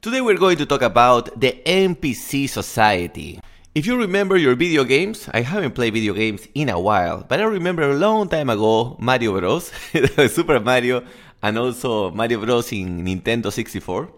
Today 0.00 0.20
we're 0.20 0.38
going 0.38 0.56
to 0.58 0.64
talk 0.64 0.82
about 0.82 1.40
the 1.40 1.60
NPC 1.66 2.48
society. 2.48 3.40
If 3.74 3.84
you 3.84 3.98
remember 3.98 4.36
your 4.36 4.54
video 4.54 4.84
games, 4.84 5.28
I 5.34 5.40
haven't 5.40 5.72
played 5.72 5.92
video 5.92 6.14
games 6.14 6.46
in 6.54 6.68
a 6.68 6.78
while, 6.78 7.24
but 7.28 7.40
I 7.40 7.42
remember 7.42 7.82
a 7.82 7.96
long 7.96 8.28
time 8.28 8.48
ago 8.48 8.96
Mario 9.00 9.36
Bros, 9.36 9.72
Super 10.28 10.60
Mario, 10.60 11.02
and 11.42 11.58
also 11.58 12.12
Mario 12.12 12.38
Bros 12.46 12.70
in 12.70 13.04
Nintendo 13.04 13.52
64. 13.52 14.08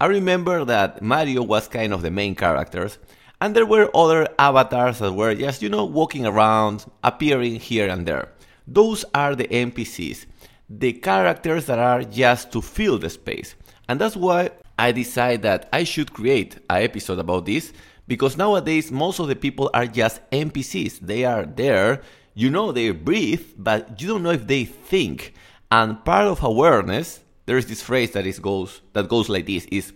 I 0.00 0.06
remember 0.06 0.64
that 0.64 1.00
Mario 1.00 1.44
was 1.44 1.68
kind 1.68 1.92
of 1.92 2.02
the 2.02 2.10
main 2.10 2.34
characters, 2.34 2.98
and 3.40 3.54
there 3.54 3.66
were 3.66 3.88
other 3.94 4.26
avatars 4.36 4.98
that 4.98 5.12
were 5.12 5.36
just, 5.36 5.62
you 5.62 5.68
know, 5.68 5.84
walking 5.84 6.26
around, 6.26 6.86
appearing 7.04 7.60
here 7.60 7.88
and 7.88 8.04
there. 8.04 8.32
Those 8.66 9.04
are 9.14 9.36
the 9.36 9.46
NPCs, 9.46 10.26
the 10.68 10.92
characters 10.92 11.66
that 11.66 11.78
are 11.78 12.02
just 12.02 12.50
to 12.50 12.60
fill 12.60 12.98
the 12.98 13.10
space. 13.10 13.54
And 13.88 14.00
that's 14.00 14.16
why 14.16 14.50
I 14.80 14.92
decided 14.92 15.42
that 15.42 15.68
I 15.74 15.84
should 15.84 16.14
create 16.14 16.56
an 16.70 16.82
episode 16.82 17.18
about 17.18 17.44
this 17.44 17.74
because 18.08 18.38
nowadays 18.38 18.90
most 18.90 19.18
of 19.18 19.28
the 19.28 19.36
people 19.36 19.70
are 19.74 19.86
just 19.86 20.22
NPCs. 20.30 21.00
They 21.00 21.26
are 21.26 21.44
there, 21.44 22.00
you 22.32 22.48
know 22.48 22.72
they 22.72 22.90
breathe, 22.92 23.44
but 23.58 24.00
you 24.00 24.08
don't 24.08 24.22
know 24.22 24.30
if 24.30 24.46
they 24.46 24.64
think. 24.64 25.34
And 25.70 26.02
part 26.02 26.26
of 26.26 26.42
awareness, 26.42 27.20
there 27.44 27.58
is 27.58 27.66
this 27.66 27.82
phrase 27.82 28.12
that 28.12 28.26
is 28.26 28.38
goes 28.38 28.80
that 28.94 29.10
goes 29.10 29.28
like 29.28 29.44
this 29.44 29.66
is 29.66 29.92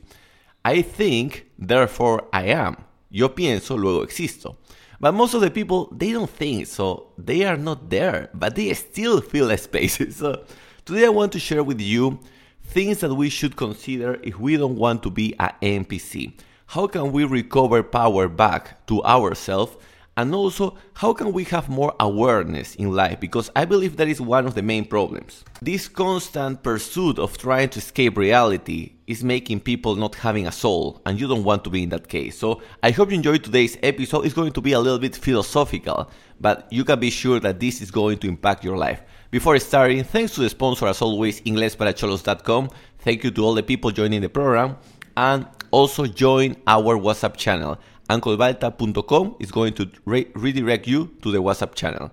I 0.62 0.82
think, 0.82 1.46
therefore 1.58 2.28
I 2.30 2.48
am. 2.48 2.76
Yo 3.10 3.30
pienso, 3.30 3.78
luego 3.78 4.04
existo. 4.04 4.56
But 5.00 5.14
most 5.14 5.32
of 5.32 5.40
the 5.40 5.50
people 5.50 5.88
they 5.96 6.12
don't 6.12 6.28
think, 6.28 6.66
so 6.66 7.12
they 7.16 7.44
are 7.44 7.56
not 7.56 7.88
there, 7.88 8.28
but 8.34 8.54
they 8.54 8.74
still 8.74 9.22
feel 9.22 9.50
a 9.50 9.56
space. 9.66 9.98
So 10.14 10.44
today 10.84 11.06
I 11.06 11.08
want 11.08 11.32
to 11.32 11.38
share 11.38 11.64
with 11.64 11.80
you 11.80 12.20
things 12.64 13.00
that 13.00 13.14
we 13.14 13.28
should 13.28 13.56
consider 13.56 14.18
if 14.22 14.38
we 14.38 14.56
don't 14.56 14.76
want 14.76 15.02
to 15.04 15.10
be 15.10 15.34
an 15.38 15.52
NPC. 15.62 16.32
How 16.66 16.86
can 16.86 17.12
we 17.12 17.24
recover 17.24 17.82
power 17.82 18.28
back 18.28 18.86
to 18.86 19.02
ourselves? 19.04 19.76
And 20.16 20.32
also, 20.32 20.76
how 20.94 21.12
can 21.12 21.32
we 21.32 21.42
have 21.44 21.68
more 21.68 21.92
awareness 21.98 22.76
in 22.76 22.92
life? 22.92 23.18
Because 23.18 23.50
I 23.56 23.64
believe 23.64 23.96
that 23.96 24.06
is 24.06 24.20
one 24.20 24.46
of 24.46 24.54
the 24.54 24.62
main 24.62 24.84
problems. 24.84 25.44
This 25.60 25.88
constant 25.88 26.62
pursuit 26.62 27.18
of 27.18 27.36
trying 27.36 27.70
to 27.70 27.80
escape 27.80 28.16
reality 28.16 28.92
is 29.08 29.24
making 29.24 29.60
people 29.60 29.96
not 29.96 30.14
having 30.14 30.46
a 30.46 30.52
soul, 30.52 31.02
and 31.04 31.20
you 31.20 31.26
don't 31.26 31.42
want 31.42 31.64
to 31.64 31.70
be 31.70 31.82
in 31.82 31.88
that 31.88 32.08
case. 32.08 32.38
So, 32.38 32.62
I 32.82 32.92
hope 32.92 33.10
you 33.10 33.16
enjoyed 33.16 33.42
today's 33.42 33.76
episode. 33.82 34.24
It's 34.24 34.34
going 34.34 34.52
to 34.52 34.60
be 34.60 34.72
a 34.72 34.78
little 34.78 35.00
bit 35.00 35.16
philosophical, 35.16 36.08
but 36.40 36.68
you 36.70 36.84
can 36.84 37.00
be 37.00 37.10
sure 37.10 37.40
that 37.40 37.58
this 37.58 37.82
is 37.82 37.90
going 37.90 38.18
to 38.18 38.28
impact 38.28 38.62
your 38.62 38.76
life. 38.76 39.02
Before 39.34 39.58
starting, 39.58 40.04
thanks 40.04 40.32
to 40.36 40.42
the 40.42 40.48
sponsor 40.48 40.86
as 40.86 41.02
always, 41.02 41.40
inglesparacholos.com. 41.40 42.70
Thank 43.00 43.24
you 43.24 43.32
to 43.32 43.44
all 43.44 43.54
the 43.54 43.64
people 43.64 43.90
joining 43.90 44.20
the 44.20 44.28
program 44.28 44.76
and 45.16 45.48
also 45.72 46.06
join 46.06 46.54
our 46.68 46.96
WhatsApp 46.96 47.36
channel. 47.36 47.76
unclebalta.com 48.08 49.34
is 49.40 49.50
going 49.50 49.72
to 49.72 49.90
re- 50.04 50.28
redirect 50.36 50.86
you 50.86 51.16
to 51.22 51.32
the 51.32 51.38
WhatsApp 51.42 51.74
channel. 51.74 52.12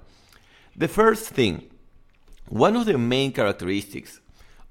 The 0.75 0.88
first 0.88 1.30
thing, 1.30 1.69
one 2.49 2.75
of 2.75 2.88
the 2.88 2.97
main 2.97 3.33
characteristics 3.33 4.19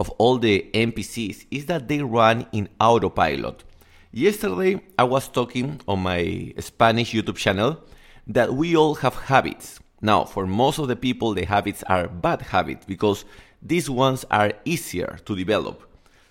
of 0.01 0.11
all 0.19 0.37
the 0.37 0.69
NPCs 0.75 1.47
is 1.53 1.67
that 1.67 1.87
they 1.87 2.03
run 2.03 2.49
in 2.51 2.69
autopilot. 2.81 3.63
Yesterday, 4.11 4.81
I 4.99 5.05
was 5.05 5.29
talking 5.29 5.81
on 5.87 6.01
my 6.01 6.53
Spanish 6.59 7.13
YouTube 7.13 7.37
channel 7.37 7.81
that 8.27 8.53
we 8.53 8.77
all 8.77 8.97
have 8.97 9.15
habits 9.15 9.79
now, 10.01 10.25
for 10.25 10.47
most 10.47 10.79
of 10.79 10.89
the 10.89 10.97
people, 10.97 11.35
the 11.35 11.45
habits 11.45 11.83
are 11.85 12.09
bad 12.09 12.41
habits 12.43 12.87
because 12.87 13.25
these 13.61 13.91
ones 13.91 14.25
are 14.31 14.53
easier 14.65 15.19
to 15.27 15.37
develop. 15.37 15.87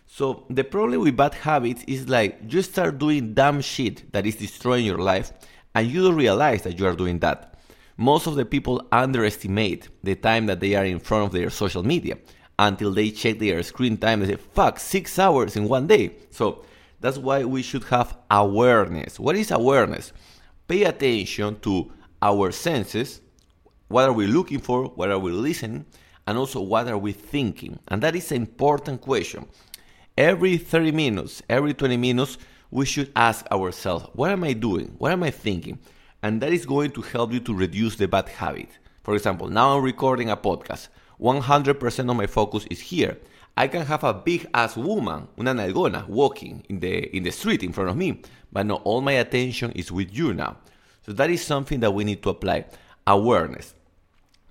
So, 0.08 0.46
the 0.50 0.64
problem 0.64 1.02
with 1.02 1.16
bad 1.16 1.36
habits 1.36 1.84
is 1.88 2.10
like 2.10 2.40
you 2.48 2.64
start 2.64 2.98
doing 2.98 3.36
dumb 3.36 3.62
shit 3.62 4.12
that 4.12 4.26
is 4.26 4.38
destroying 4.38 4.86
your 4.86 4.98
life 4.98 5.32
and 5.76 5.88
you 5.88 6.02
don't 6.02 6.16
realize 6.16 6.64
that 6.64 6.80
you 6.80 6.88
are 6.88 6.96
doing 6.96 7.20
that. 7.20 7.60
Most 7.96 8.26
of 8.26 8.36
the 8.36 8.46
people 8.46 8.88
underestimate 8.92 9.90
the 10.04 10.16
time 10.16 10.48
that 10.48 10.62
they 10.62 10.74
are 10.74 10.86
in 10.86 11.00
front 11.00 11.26
of 11.26 11.32
their 11.32 11.52
social 11.52 11.84
media 11.84 12.18
until 12.58 12.92
they 12.92 13.12
check 13.12 13.38
their 13.38 13.62
screen 13.62 13.98
time 13.98 14.22
and 14.22 14.32
say, 14.32 14.38
fuck, 14.38 14.80
six 14.80 15.20
hours 15.20 15.56
in 15.56 15.68
one 15.68 15.86
day. 15.86 16.16
So, 16.32 16.66
that's 17.02 17.20
why 17.20 17.44
we 17.44 17.62
should 17.62 17.84
have 17.86 18.18
awareness. 18.32 19.20
What 19.20 19.36
is 19.36 19.52
awareness? 19.52 20.12
Pay 20.68 20.86
attention 20.86 21.60
to 21.60 21.92
our 22.22 22.52
senses 22.52 23.22
what 23.90 24.06
are 24.06 24.14
we 24.14 24.28
looking 24.28 24.60
for? 24.60 24.86
What 24.86 25.10
are 25.10 25.20
we 25.20 25.32
listening? 25.32 25.86
And 26.26 26.38
also, 26.38 26.62
what 26.62 26.88
are 26.88 26.98
we 26.98 27.12
thinking? 27.12 27.80
And 27.88 28.02
that 28.04 28.16
is 28.16 28.32
an 28.32 28.38
important 28.38 29.02
question. 29.02 29.48
Every 30.16 30.58
30 30.58 30.92
minutes, 30.92 31.42
every 31.50 31.74
20 31.74 31.98
minutes, 31.98 32.38
we 32.70 32.86
should 32.86 33.12
ask 33.16 33.46
ourselves, 33.52 34.06
what 34.14 34.32
am 34.32 34.44
I 34.44 34.54
doing? 34.54 34.94
What 35.00 35.12
am 35.12 35.24
I 35.24 35.32
thinking? 35.32 35.80
And 36.22 36.40
that 36.42 36.54
is 36.54 36.66
going 36.66 36.92
to 36.92 37.02
help 37.02 37.34
you 37.34 37.40
to 37.40 37.54
reduce 37.54 37.96
the 37.96 38.08
bad 38.08 38.30
habit. 38.30 38.70
For 39.04 39.16
example, 39.16 39.48
now 39.48 39.76
I'm 39.76 39.84
recording 39.84 40.30
a 40.30 40.38
podcast. 40.38 40.90
100% 41.20 42.10
of 42.10 42.16
my 42.16 42.28
focus 42.28 42.66
is 42.70 42.80
here. 42.80 43.18
I 43.58 43.68
can 43.68 43.86
have 43.86 44.04
a 44.04 44.14
big 44.14 44.48
ass 44.54 44.78
woman, 44.78 45.28
una 45.40 45.54
nalgona, 45.54 46.08
walking 46.08 46.64
in 46.70 46.80
the 46.80 47.16
in 47.16 47.24
the 47.24 47.32
street 47.32 47.64
in 47.64 47.74
front 47.74 47.90
of 47.90 47.98
me, 47.98 48.22
but 48.52 48.66
no, 48.66 48.76
all 48.76 49.02
my 49.02 49.14
attention 49.14 49.72
is 49.72 49.92
with 49.92 50.16
you 50.16 50.34
now. 50.34 50.58
So 51.06 51.12
that 51.14 51.30
is 51.30 51.44
something 51.44 51.80
that 51.82 51.92
we 51.92 52.04
need 52.04 52.24
to 52.24 52.30
apply 52.30 52.66
awareness. 53.06 53.74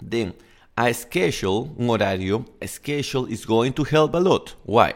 Then, 0.02 0.34
a 0.76 0.92
schedule, 0.94 1.74
um 1.78 1.90
un 1.90 1.98
horario, 1.98 2.44
a 2.60 2.68
schedule 2.68 3.26
is 3.26 3.44
going 3.44 3.72
to 3.72 3.84
help 3.84 4.14
a 4.14 4.18
lot. 4.18 4.54
Why? 4.64 4.94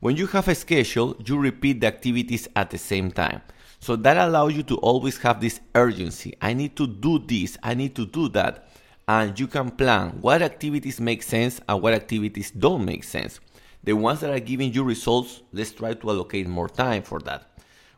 When 0.00 0.16
you 0.16 0.26
have 0.26 0.48
a 0.48 0.54
schedule, 0.54 1.16
you 1.24 1.38
repeat 1.38 1.80
the 1.80 1.86
activities 1.86 2.48
at 2.56 2.70
the 2.70 2.78
same 2.78 3.12
time. 3.12 3.40
So 3.78 3.94
that 3.96 4.16
allows 4.16 4.54
you 4.54 4.64
to 4.64 4.76
always 4.78 5.18
have 5.18 5.40
this 5.40 5.60
urgency. 5.74 6.34
I 6.40 6.54
need 6.54 6.76
to 6.76 6.86
do 6.86 7.20
this, 7.20 7.56
I 7.62 7.74
need 7.74 7.94
to 7.96 8.06
do 8.06 8.28
that. 8.30 8.68
And 9.06 9.38
you 9.38 9.46
can 9.46 9.70
plan 9.70 10.18
what 10.20 10.42
activities 10.42 11.00
make 11.00 11.22
sense 11.22 11.60
and 11.68 11.82
what 11.82 11.94
activities 11.94 12.50
don't 12.50 12.84
make 12.84 13.04
sense. 13.04 13.40
The 13.84 13.92
ones 13.92 14.20
that 14.20 14.30
are 14.30 14.40
giving 14.40 14.72
you 14.72 14.84
results, 14.84 15.42
let's 15.52 15.72
try 15.72 15.94
to 15.94 16.10
allocate 16.10 16.48
more 16.48 16.68
time 16.68 17.02
for 17.02 17.18
that. 17.20 17.50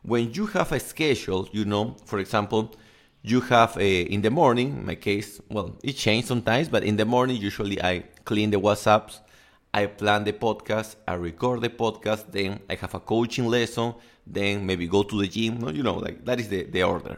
When 0.02 0.32
you 0.32 0.46
have 0.46 0.72
a 0.72 0.80
schedule, 0.80 1.48
you 1.52 1.64
know, 1.64 1.96
for 2.04 2.18
example, 2.18 2.74
you 3.26 3.40
have 3.40 3.74
a, 3.78 4.02
in 4.02 4.20
the 4.20 4.30
morning, 4.30 4.68
in 4.76 4.84
my 4.84 4.96
case, 4.96 5.40
well, 5.48 5.74
it 5.82 5.94
changed 5.94 6.28
sometimes, 6.28 6.68
but 6.68 6.84
in 6.84 6.98
the 6.98 7.06
morning, 7.06 7.38
usually 7.38 7.82
I 7.82 8.04
clean 8.26 8.50
the 8.50 8.60
WhatsApps, 8.60 9.20
I 9.72 9.86
plan 9.86 10.24
the 10.24 10.34
podcast, 10.34 10.96
I 11.08 11.14
record 11.14 11.62
the 11.62 11.70
podcast, 11.70 12.30
then 12.30 12.60
I 12.68 12.74
have 12.74 12.92
a 12.92 13.00
coaching 13.00 13.46
lesson, 13.46 13.94
then 14.26 14.66
maybe 14.66 14.86
go 14.86 15.02
to 15.04 15.18
the 15.22 15.26
gym, 15.26 15.66
you 15.74 15.82
know, 15.82 15.94
like 15.94 16.22
that 16.26 16.38
is 16.38 16.48
the, 16.48 16.64
the 16.64 16.82
order. 16.82 17.16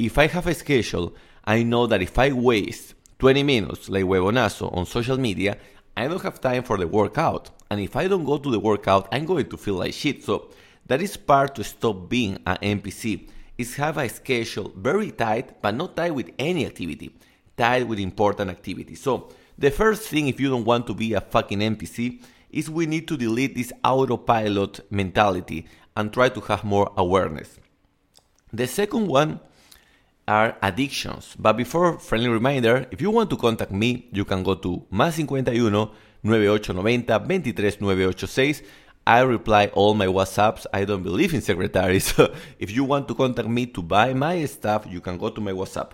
If 0.00 0.18
I 0.18 0.26
have 0.26 0.48
a 0.48 0.54
schedule, 0.54 1.14
I 1.44 1.62
know 1.62 1.86
that 1.86 2.02
if 2.02 2.18
I 2.18 2.32
waste 2.32 2.94
20 3.20 3.44
minutes 3.44 3.88
like 3.88 4.02
huevonazo 4.04 4.76
on 4.76 4.84
social 4.84 5.16
media, 5.16 5.58
I 5.96 6.08
don't 6.08 6.22
have 6.22 6.40
time 6.40 6.64
for 6.64 6.76
the 6.76 6.88
workout. 6.88 7.50
And 7.70 7.80
if 7.80 7.94
I 7.94 8.08
don't 8.08 8.24
go 8.24 8.38
to 8.38 8.50
the 8.50 8.58
workout, 8.58 9.06
I'm 9.12 9.24
going 9.24 9.48
to 9.48 9.56
feel 9.56 9.74
like 9.74 9.94
shit. 9.94 10.24
So 10.24 10.50
that 10.86 11.00
is 11.00 11.16
part 11.16 11.54
to 11.54 11.62
stop 11.62 12.08
being 12.08 12.36
an 12.44 12.56
NPC 12.80 13.28
is 13.58 13.76
have 13.76 13.98
a 13.98 14.08
schedule 14.08 14.72
very 14.76 15.10
tight, 15.10 15.60
but 15.62 15.74
not 15.74 15.96
tied 15.96 16.12
with 16.12 16.30
any 16.38 16.66
activity, 16.66 17.14
tied 17.56 17.88
with 17.88 17.98
important 17.98 18.50
activities. 18.50 19.00
So 19.00 19.30
the 19.58 19.70
first 19.70 20.08
thing, 20.08 20.28
if 20.28 20.38
you 20.40 20.50
don't 20.50 20.64
want 20.64 20.86
to 20.86 20.94
be 20.94 21.14
a 21.14 21.20
fucking 21.20 21.60
NPC, 21.60 22.22
is 22.50 22.70
we 22.70 22.86
need 22.86 23.08
to 23.08 23.16
delete 23.16 23.54
this 23.54 23.72
autopilot 23.84 24.80
mentality 24.90 25.66
and 25.96 26.12
try 26.12 26.28
to 26.28 26.40
have 26.42 26.64
more 26.64 26.92
awareness. 26.96 27.58
The 28.52 28.66
second 28.66 29.08
one 29.08 29.40
are 30.28 30.56
addictions. 30.62 31.36
But 31.38 31.54
before, 31.54 31.98
friendly 31.98 32.28
reminder, 32.28 32.86
if 32.90 33.00
you 33.00 33.10
want 33.10 33.30
to 33.30 33.36
contact 33.36 33.72
me, 33.72 34.08
you 34.12 34.24
can 34.24 34.42
go 34.42 34.54
to 34.54 34.84
más 34.92 35.14
51 35.14 35.44
9890 36.22 37.52
23986 37.52 38.62
I 39.06 39.20
reply 39.20 39.66
all 39.72 39.94
my 39.94 40.06
WhatsApps. 40.06 40.66
I 40.72 40.84
don't 40.84 41.04
believe 41.04 41.32
in 41.32 41.40
secretaries. 41.40 42.12
So 42.16 42.34
if 42.58 42.70
you 42.70 42.82
want 42.84 43.06
to 43.08 43.14
contact 43.14 43.48
me 43.48 43.66
to 43.66 43.82
buy 43.82 44.12
my 44.14 44.44
stuff, 44.46 44.86
you 44.88 45.00
can 45.00 45.16
go 45.16 45.28
to 45.28 45.40
my 45.40 45.52
WhatsApp. 45.52 45.92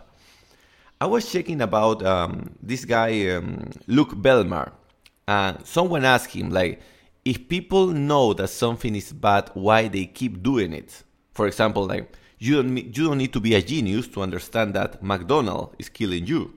I 1.00 1.06
was 1.06 1.30
checking 1.30 1.60
about 1.60 2.04
um, 2.06 2.54
this 2.62 2.84
guy, 2.84 3.28
um, 3.30 3.70
Luke 3.86 4.14
Belmar, 4.14 4.72
and 5.26 5.66
someone 5.66 6.04
asked 6.04 6.32
him, 6.32 6.50
like, 6.50 6.80
if 7.24 7.48
people 7.48 7.88
know 7.88 8.32
that 8.34 8.48
something 8.48 8.94
is 8.94 9.12
bad, 9.12 9.50
why 9.54 9.88
they 9.88 10.06
keep 10.06 10.42
doing 10.42 10.72
it? 10.72 11.02
For 11.32 11.46
example, 11.46 11.86
like, 11.86 12.16
you 12.38 12.62
don't, 12.62 12.76
you 12.76 13.08
don't 13.08 13.18
need 13.18 13.32
to 13.32 13.40
be 13.40 13.54
a 13.54 13.62
genius 13.62 14.08
to 14.08 14.22
understand 14.22 14.74
that 14.74 15.02
McDonald's 15.02 15.74
is 15.78 15.88
killing 15.88 16.26
you 16.26 16.54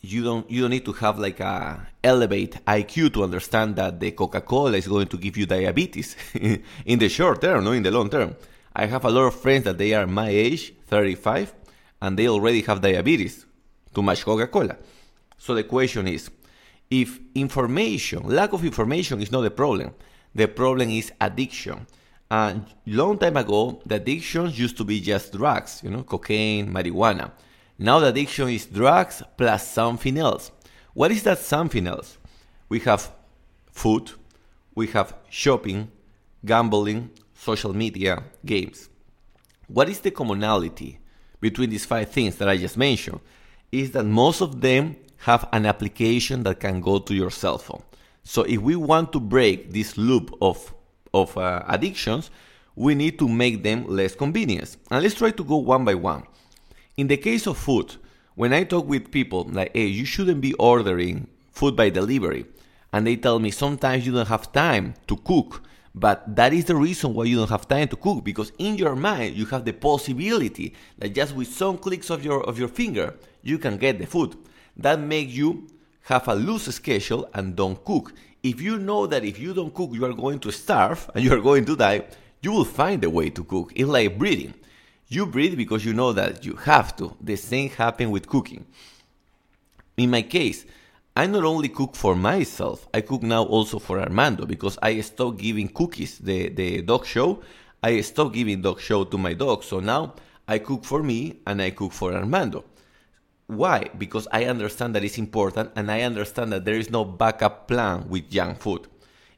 you 0.00 0.22
don't 0.22 0.50
you 0.50 0.62
don't 0.62 0.70
need 0.70 0.84
to 0.84 0.92
have 0.92 1.18
like 1.18 1.40
a 1.40 1.86
elevate 2.02 2.64
IQ 2.66 3.12
to 3.14 3.24
understand 3.24 3.76
that 3.76 4.00
the 4.00 4.12
Coca-Cola 4.12 4.76
is 4.76 4.88
going 4.88 5.06
to 5.08 5.18
give 5.18 5.36
you 5.36 5.46
diabetes 5.46 6.16
in 6.86 6.98
the 6.98 7.08
short 7.08 7.40
term, 7.40 7.64
no 7.64 7.72
in 7.72 7.82
the 7.82 7.90
long 7.90 8.08
term. 8.08 8.34
I 8.74 8.86
have 8.86 9.04
a 9.04 9.10
lot 9.10 9.26
of 9.26 9.40
friends 9.40 9.64
that 9.64 9.78
they 9.78 9.92
are 9.94 10.06
my 10.06 10.28
age, 10.28 10.72
35, 10.86 11.52
and 12.00 12.18
they 12.18 12.28
already 12.28 12.62
have 12.62 12.80
diabetes. 12.80 13.44
Too 13.94 14.02
much 14.02 14.24
Coca-Cola. 14.24 14.76
So 15.36 15.54
the 15.54 15.64
question 15.64 16.06
is, 16.06 16.30
if 16.88 17.18
information, 17.34 18.22
lack 18.28 18.52
of 18.52 18.64
information 18.64 19.20
is 19.20 19.32
not 19.32 19.42
the 19.42 19.50
problem, 19.50 19.94
the 20.34 20.46
problem 20.46 20.90
is 20.90 21.12
addiction. 21.20 21.86
And 22.30 22.64
long 22.86 23.18
time 23.18 23.36
ago, 23.36 23.82
the 23.84 23.96
addictions 23.96 24.58
used 24.58 24.76
to 24.76 24.84
be 24.84 25.00
just 25.00 25.32
drugs, 25.32 25.80
you 25.82 25.90
know, 25.90 26.04
cocaine, 26.04 26.72
marijuana. 26.72 27.32
Now 27.82 27.98
the 27.98 28.08
addiction 28.08 28.50
is 28.50 28.66
drugs 28.66 29.22
plus 29.38 29.66
something 29.66 30.18
else. 30.18 30.50
What 30.92 31.10
is 31.10 31.22
that 31.22 31.38
something 31.38 31.86
else? 31.86 32.18
We 32.68 32.78
have 32.80 33.10
food, 33.72 34.10
we 34.74 34.88
have 34.88 35.14
shopping, 35.30 35.90
gambling, 36.44 37.08
social 37.32 37.72
media, 37.72 38.22
games. 38.44 38.90
What 39.66 39.88
is 39.88 40.00
the 40.00 40.10
commonality 40.10 40.98
between 41.40 41.70
these 41.70 41.86
five 41.86 42.10
things 42.10 42.36
that 42.36 42.50
I 42.50 42.58
just 42.58 42.76
mentioned? 42.76 43.20
Is 43.72 43.92
that 43.92 44.04
most 44.04 44.42
of 44.42 44.60
them 44.60 44.96
have 45.20 45.48
an 45.50 45.64
application 45.64 46.42
that 46.42 46.60
can 46.60 46.82
go 46.82 46.98
to 46.98 47.14
your 47.14 47.30
cell 47.30 47.56
phone. 47.56 47.82
So 48.24 48.42
if 48.42 48.60
we 48.60 48.76
want 48.76 49.10
to 49.12 49.20
break 49.20 49.72
this 49.72 49.96
loop 49.96 50.36
of 50.42 50.74
of 51.14 51.34
uh, 51.38 51.62
addictions, 51.66 52.30
we 52.76 52.94
need 52.94 53.18
to 53.20 53.26
make 53.26 53.62
them 53.62 53.86
less 53.88 54.14
convenient. 54.14 54.76
And 54.90 55.02
let's 55.02 55.14
try 55.14 55.30
to 55.30 55.44
go 55.44 55.56
one 55.56 55.86
by 55.86 55.94
one. 55.94 56.24
In 57.00 57.06
the 57.06 57.16
case 57.16 57.46
of 57.46 57.56
food, 57.56 57.96
when 58.34 58.52
I 58.52 58.64
talk 58.64 58.86
with 58.86 59.10
people 59.10 59.48
like, 59.50 59.70
hey, 59.72 59.86
you 59.86 60.04
shouldn't 60.04 60.42
be 60.42 60.52
ordering 60.58 61.28
food 61.50 61.74
by 61.74 61.88
delivery, 61.88 62.44
and 62.92 63.06
they 63.06 63.16
tell 63.16 63.38
me 63.38 63.50
sometimes 63.50 64.04
you 64.04 64.12
don't 64.12 64.28
have 64.28 64.52
time 64.52 64.92
to 65.06 65.16
cook, 65.16 65.62
but 65.94 66.36
that 66.36 66.52
is 66.52 66.66
the 66.66 66.76
reason 66.76 67.14
why 67.14 67.24
you 67.24 67.38
don't 67.38 67.48
have 67.48 67.66
time 67.66 67.88
to 67.88 67.96
cook 67.96 68.22
because 68.22 68.52
in 68.58 68.76
your 68.76 68.94
mind 68.94 69.34
you 69.34 69.46
have 69.46 69.64
the 69.64 69.72
possibility 69.72 70.74
that 70.98 71.14
just 71.14 71.34
with 71.34 71.48
some 71.48 71.78
clicks 71.78 72.10
of 72.10 72.22
your 72.22 72.44
of 72.44 72.58
your 72.58 72.68
finger 72.68 73.14
you 73.42 73.56
can 73.56 73.78
get 73.78 73.98
the 73.98 74.04
food. 74.04 74.36
That 74.76 75.00
makes 75.00 75.32
you 75.32 75.68
have 76.02 76.28
a 76.28 76.34
loose 76.34 76.66
schedule 76.66 77.30
and 77.32 77.56
don't 77.56 77.82
cook. 77.82 78.12
If 78.42 78.60
you 78.60 78.78
know 78.78 79.06
that 79.06 79.24
if 79.24 79.38
you 79.38 79.54
don't 79.54 79.72
cook, 79.72 79.92
you 79.94 80.04
are 80.04 80.12
going 80.12 80.38
to 80.40 80.52
starve 80.52 81.10
and 81.14 81.24
you 81.24 81.32
are 81.32 81.40
going 81.40 81.64
to 81.64 81.76
die, 81.76 82.02
you 82.42 82.52
will 82.52 82.66
find 82.66 83.02
a 83.04 83.08
way 83.08 83.30
to 83.30 83.42
cook. 83.42 83.72
It's 83.74 83.88
like 83.88 84.18
breathing. 84.18 84.52
You 85.12 85.26
breathe 85.26 85.56
because 85.56 85.84
you 85.84 85.92
know 85.92 86.12
that 86.12 86.44
you 86.46 86.54
have 86.54 86.94
to. 86.98 87.16
The 87.20 87.34
same 87.34 87.70
happens 87.70 88.12
with 88.12 88.28
cooking. 88.28 88.64
In 89.96 90.08
my 90.08 90.22
case, 90.22 90.64
I 91.16 91.26
not 91.26 91.42
only 91.42 91.68
cook 91.68 91.96
for 91.96 92.14
myself, 92.14 92.86
I 92.94 93.00
cook 93.00 93.24
now 93.24 93.42
also 93.42 93.80
for 93.80 93.98
Armando 93.98 94.46
because 94.46 94.78
I 94.80 95.00
stopped 95.00 95.38
giving 95.38 95.66
cookies, 95.66 96.18
the, 96.18 96.50
the 96.50 96.82
Dog 96.82 97.06
Chow. 97.06 97.40
I 97.82 98.02
stopped 98.02 98.34
giving 98.34 98.62
Dog 98.62 98.78
Chow 98.78 99.02
to 99.02 99.18
my 99.18 99.34
dog. 99.34 99.64
So 99.64 99.80
now 99.80 100.14
I 100.46 100.60
cook 100.60 100.84
for 100.84 101.02
me 101.02 101.40
and 101.44 101.60
I 101.60 101.70
cook 101.70 101.90
for 101.90 102.14
Armando. 102.14 102.64
Why? 103.48 103.90
Because 103.98 104.28
I 104.30 104.44
understand 104.44 104.94
that 104.94 105.02
it's 105.02 105.18
important 105.18 105.72
and 105.74 105.90
I 105.90 106.02
understand 106.02 106.52
that 106.52 106.64
there 106.64 106.78
is 106.78 106.88
no 106.88 107.04
backup 107.04 107.66
plan 107.66 108.08
with 108.08 108.30
junk 108.30 108.60
food. 108.60 108.86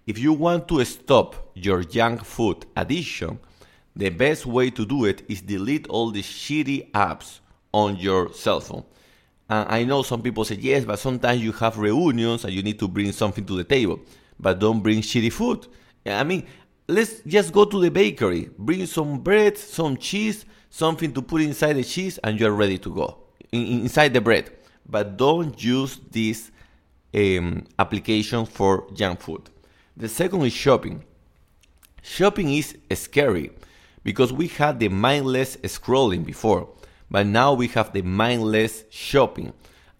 If 0.06 0.18
you 0.18 0.34
want 0.34 0.68
to 0.68 0.84
stop 0.84 1.50
your 1.54 1.82
junk 1.82 2.26
food 2.26 2.66
addiction, 2.76 3.38
the 3.94 4.08
best 4.08 4.46
way 4.46 4.70
to 4.70 4.86
do 4.86 5.04
it 5.04 5.22
is 5.28 5.42
delete 5.42 5.86
all 5.88 6.10
the 6.10 6.22
shitty 6.22 6.90
apps 6.92 7.40
on 7.72 7.96
your 7.96 8.32
cell 8.32 8.60
phone. 8.60 8.84
And 9.48 9.68
I 9.68 9.84
know 9.84 10.02
some 10.02 10.22
people 10.22 10.44
say 10.44 10.54
yes, 10.56 10.84
but 10.84 10.98
sometimes 10.98 11.42
you 11.42 11.52
have 11.52 11.78
reunions 11.78 12.44
and 12.44 12.52
you 12.52 12.62
need 12.62 12.78
to 12.78 12.88
bring 12.88 13.12
something 13.12 13.44
to 13.44 13.56
the 13.56 13.64
table, 13.64 14.00
but 14.40 14.58
don't 14.58 14.82
bring 14.82 15.00
shitty 15.00 15.32
food. 15.32 15.66
I 16.06 16.24
mean, 16.24 16.46
let's 16.88 17.20
just 17.20 17.52
go 17.52 17.64
to 17.64 17.80
the 17.80 17.90
bakery, 17.90 18.50
bring 18.58 18.86
some 18.86 19.18
bread, 19.20 19.58
some 19.58 19.96
cheese, 19.96 20.46
something 20.70 21.12
to 21.12 21.22
put 21.22 21.42
inside 21.42 21.74
the 21.74 21.84
cheese, 21.84 22.18
and 22.24 22.40
you're 22.40 22.52
ready 22.52 22.78
to 22.78 22.94
go 22.94 23.18
inside 23.52 24.14
the 24.14 24.20
bread, 24.20 24.50
but 24.88 25.16
don't 25.16 25.62
use 25.62 26.00
this 26.10 26.50
um, 27.14 27.66
application 27.78 28.46
for 28.46 28.86
junk 28.94 29.20
food. 29.20 29.50
The 29.96 30.08
second 30.08 30.42
is 30.42 30.54
shopping. 30.54 31.04
Shopping 32.02 32.54
is 32.54 32.76
scary 32.94 33.50
because 34.02 34.32
we 34.32 34.48
had 34.48 34.80
the 34.80 34.88
mindless 34.88 35.56
scrolling 35.58 36.24
before, 36.24 36.68
but 37.10 37.26
now 37.26 37.52
we 37.52 37.68
have 37.68 37.92
the 37.92 38.02
mindless 38.02 38.84
shopping. 38.90 39.52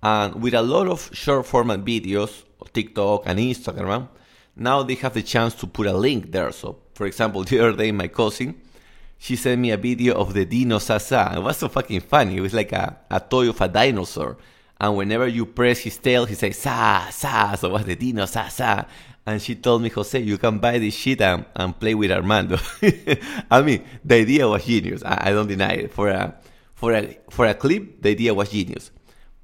And 0.02 0.42
with 0.42 0.54
a 0.54 0.62
lot 0.62 0.88
of 0.88 1.10
short 1.12 1.46
format 1.46 1.84
videos, 1.84 2.44
TikTok 2.72 3.22
and 3.26 3.38
Instagram, 3.38 4.08
now 4.56 4.82
they 4.82 4.94
have 4.96 5.14
the 5.14 5.22
chance 5.22 5.54
to 5.54 5.66
put 5.66 5.86
a 5.86 5.92
link 5.92 6.32
there. 6.32 6.52
So, 6.52 6.78
for 6.94 7.06
example, 7.06 7.44
the 7.44 7.60
other 7.60 7.76
day, 7.76 7.92
my 7.92 8.08
cousin 8.08 8.60
she 9.22 9.36
sent 9.36 9.60
me 9.60 9.70
a 9.70 9.76
video 9.76 10.16
of 10.16 10.34
the 10.34 10.44
Dino 10.44 10.78
Sasa. 10.80 11.34
It 11.36 11.40
was 11.40 11.56
so 11.56 11.68
fucking 11.68 12.00
funny. 12.00 12.38
It 12.38 12.40
was 12.40 12.52
like 12.52 12.72
a, 12.72 12.98
a 13.08 13.20
toy 13.20 13.50
of 13.50 13.60
a 13.60 13.68
dinosaur. 13.68 14.36
And 14.82 14.96
whenever 14.96 15.28
you 15.28 15.46
press 15.46 15.78
his 15.78 15.96
tail, 15.96 16.24
he 16.24 16.34
says, 16.34 16.58
Sa, 16.58 17.08
Sa. 17.10 17.54
So 17.54 17.68
was 17.68 17.84
the 17.84 17.94
Dino 17.94 18.26
Sasa. 18.26 18.88
And 19.24 19.40
she 19.40 19.54
told 19.54 19.80
me, 19.80 19.88
Jose, 19.90 20.18
you 20.18 20.36
can 20.38 20.58
buy 20.58 20.80
this 20.80 20.94
shit 20.94 21.20
and, 21.20 21.44
and 21.54 21.78
play 21.78 21.94
with 21.94 22.10
Armando. 22.10 22.58
I 23.50 23.62
mean, 23.62 23.84
the 24.04 24.16
idea 24.16 24.48
was 24.48 24.64
genius. 24.64 25.04
I, 25.04 25.28
I 25.28 25.30
don't 25.30 25.46
deny 25.46 25.74
it. 25.74 25.92
For 25.92 26.08
a, 26.08 26.34
for, 26.74 26.92
a, 26.94 27.16
for 27.30 27.46
a 27.46 27.54
clip, 27.54 28.02
the 28.02 28.10
idea 28.10 28.34
was 28.34 28.50
genius. 28.50 28.90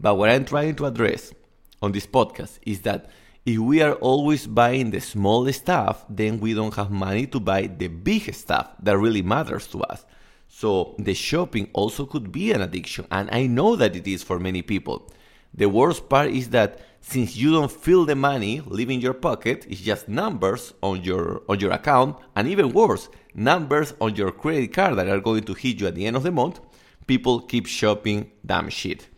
But 0.00 0.16
what 0.16 0.28
I'm 0.28 0.44
trying 0.44 0.74
to 0.74 0.86
address 0.86 1.32
on 1.80 1.92
this 1.92 2.08
podcast 2.08 2.58
is 2.62 2.80
that 2.80 3.08
if 3.46 3.58
we 3.58 3.80
are 3.80 3.94
always 3.94 4.48
buying 4.48 4.90
the 4.90 5.00
small 5.00 5.50
stuff, 5.52 6.04
then 6.08 6.40
we 6.40 6.52
don't 6.52 6.74
have 6.74 6.90
money 6.90 7.28
to 7.28 7.38
buy 7.38 7.68
the 7.68 7.86
big 7.86 8.34
stuff 8.34 8.72
that 8.82 8.98
really 8.98 9.22
matters 9.22 9.68
to 9.68 9.84
us. 9.84 10.04
So 10.48 10.96
the 10.98 11.14
shopping 11.14 11.70
also 11.74 12.06
could 12.06 12.32
be 12.32 12.50
an 12.50 12.60
addiction, 12.60 13.06
and 13.12 13.28
I 13.30 13.46
know 13.46 13.76
that 13.76 13.94
it 13.94 14.08
is 14.08 14.24
for 14.24 14.40
many 14.40 14.62
people. 14.62 15.08
The 15.54 15.68
worst 15.68 16.08
part 16.08 16.30
is 16.30 16.50
that 16.50 16.80
since 17.00 17.36
you 17.36 17.52
don't 17.52 17.70
feel 17.70 18.04
the 18.04 18.14
money 18.14 18.60
leaving 18.66 19.00
your 19.00 19.14
pocket, 19.14 19.66
it's 19.68 19.80
just 19.80 20.08
numbers 20.08 20.74
on 20.82 21.02
your 21.02 21.42
on 21.48 21.60
your 21.60 21.72
account, 21.72 22.16
and 22.36 22.46
even 22.48 22.72
worse, 22.72 23.08
numbers 23.34 23.94
on 24.00 24.14
your 24.14 24.30
credit 24.30 24.72
card 24.72 24.96
that 24.96 25.08
are 25.08 25.20
going 25.20 25.44
to 25.44 25.54
hit 25.54 25.80
you 25.80 25.86
at 25.86 25.94
the 25.94 26.06
end 26.06 26.16
of 26.16 26.22
the 26.22 26.30
month. 26.30 26.60
People 27.06 27.40
keep 27.40 27.66
shopping 27.66 28.30
damn 28.44 28.68
shit. 28.68 29.08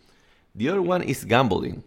The 0.54 0.68
other 0.68 0.82
one 0.82 1.02
is 1.02 1.24
gambling. 1.24 1.82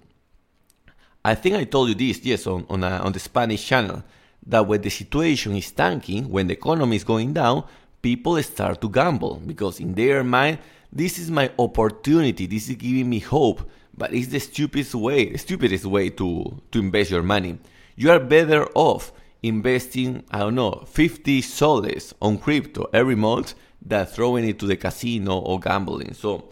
I 1.24 1.36
think 1.36 1.56
I 1.56 1.64
told 1.64 1.90
you 1.90 1.96
this, 1.96 2.20
yes, 2.26 2.48
on, 2.48 2.66
on, 2.70 2.84
a, 2.84 2.98
on 2.98 3.14
the 3.14 3.20
Spanish 3.20 3.66
channel, 3.66 4.04
that 4.46 4.68
when 4.68 4.82
the 4.82 4.90
situation 4.90 5.56
is 5.56 5.72
tanking, 5.72 6.30
when 6.30 6.48
the 6.48 6.54
economy 6.54 6.98
is 6.98 7.06
going 7.06 7.32
down, 7.32 7.64
people 8.02 8.42
start 8.44 8.82
to 8.82 8.90
gamble 8.90 9.42
because 9.46 9.80
in 9.80 9.94
their 9.94 10.24
mind, 10.24 10.60
this 10.92 11.18
is 11.18 11.32
my 11.32 11.50
opportunity, 11.58 12.46
this 12.46 12.70
is 12.70 12.76
giving 12.76 13.10
me 13.10 13.20
hope, 13.20 13.70
but 13.96 14.14
it's 14.14 14.28
the 14.28 14.40
stupidest 14.40 14.96
way, 14.96 15.32
the 15.32 15.38
stupidest 15.38 15.86
way 15.86 16.10
to, 16.10 16.62
to 16.72 16.80
invest 16.80 17.12
your 17.12 17.24
money. 17.24 17.58
You 17.96 18.12
are 18.12 18.20
better 18.20 18.68
off 18.74 19.12
investing, 19.44 20.24
I 20.32 20.40
don't 20.40 20.56
know, 20.56 20.84
50 20.88 21.42
soles 21.42 22.14
on 22.22 22.38
crypto 22.38 22.90
every 22.94 23.16
month 23.16 23.54
than 23.82 24.06
throwing 24.06 24.48
it 24.48 24.60
to 24.60 24.66
the 24.66 24.78
casino 24.78 25.38
or 25.38 25.60
gambling. 25.60 26.14
So 26.14 26.50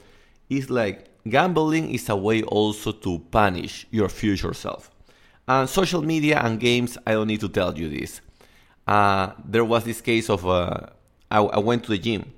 it's 0.50 0.70
like 0.70 1.08
gambling 1.28 1.94
is 1.94 2.10
a 2.10 2.16
way 2.16 2.44
also 2.44 2.92
to 2.92 3.20
punish 3.32 3.88
your 3.90 4.10
future 4.10 4.54
self. 4.54 4.92
And 5.48 5.70
social 5.70 6.02
media 6.02 6.40
and 6.40 6.60
games, 6.60 6.98
I 7.08 7.14
don't 7.14 7.28
need 7.28 7.40
to 7.40 7.50
tell 7.50 7.78
you 7.78 7.90
this. 7.90 8.22
Uh, 8.86 9.32
there 9.46 9.66
was 9.66 9.84
this 9.84 10.02
case 10.02 10.30
of 10.30 10.46
uh, 10.46 10.88
I, 11.30 11.40
I, 11.40 11.60
went 11.60 11.84
to 11.86 11.92
the 11.92 11.98
gym. 11.98 12.32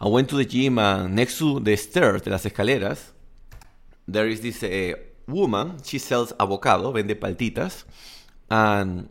I 0.00 0.08
went 0.08 0.28
to 0.30 0.36
the 0.36 0.44
gym 0.44 0.78
and 0.78 1.14
next 1.14 1.38
to 1.38 1.60
the 1.60 1.76
stairs, 1.76 2.22
de 2.22 2.30
las 2.30 2.44
escaleras, 2.44 3.13
there 4.06 4.28
is 4.28 4.40
this 4.40 4.62
uh, 4.62 4.94
woman. 5.26 5.78
She 5.84 5.98
sells 5.98 6.32
avocado, 6.38 6.92
vende 6.92 7.14
paltitas, 7.14 7.84
and 8.50 9.08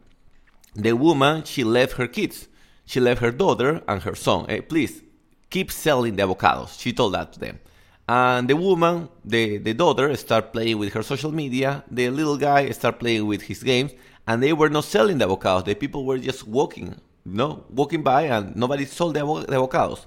the 0.75 0.93
woman 0.93 1.43
she 1.43 1.63
left 1.63 1.93
her 1.93 2.07
kids. 2.07 2.47
She 2.85 2.99
left 2.99 3.21
her 3.21 3.31
daughter 3.31 3.81
and 3.87 4.01
her 4.03 4.15
son. 4.15 4.45
Hey, 4.47 4.61
please 4.61 5.01
keep 5.49 5.71
selling 5.71 6.15
the 6.15 6.23
avocados. 6.23 6.79
She 6.79 6.93
told 6.93 7.13
that 7.13 7.33
to 7.33 7.39
them. 7.39 7.59
And 8.07 8.49
the 8.49 8.57
woman, 8.57 9.07
the, 9.23 9.57
the 9.59 9.73
daughter, 9.73 10.13
start 10.17 10.51
playing 10.51 10.77
with 10.77 10.91
her 10.93 11.03
social 11.03 11.31
media. 11.31 11.83
The 11.89 12.09
little 12.09 12.37
guy 12.37 12.69
start 12.71 12.99
playing 12.99 13.25
with 13.25 13.43
his 13.43 13.63
games. 13.63 13.93
And 14.27 14.43
they 14.43 14.51
were 14.51 14.69
not 14.69 14.83
selling 14.83 15.19
the 15.19 15.27
avocados. 15.27 15.65
The 15.65 15.75
people 15.75 16.05
were 16.05 16.17
just 16.17 16.45
walking, 16.45 16.99
you 17.25 17.33
know, 17.33 17.63
walking 17.69 18.03
by 18.03 18.23
and 18.23 18.55
nobody 18.55 18.85
sold 18.85 19.15
the, 19.15 19.21
the 19.21 19.55
avocados. 19.55 20.05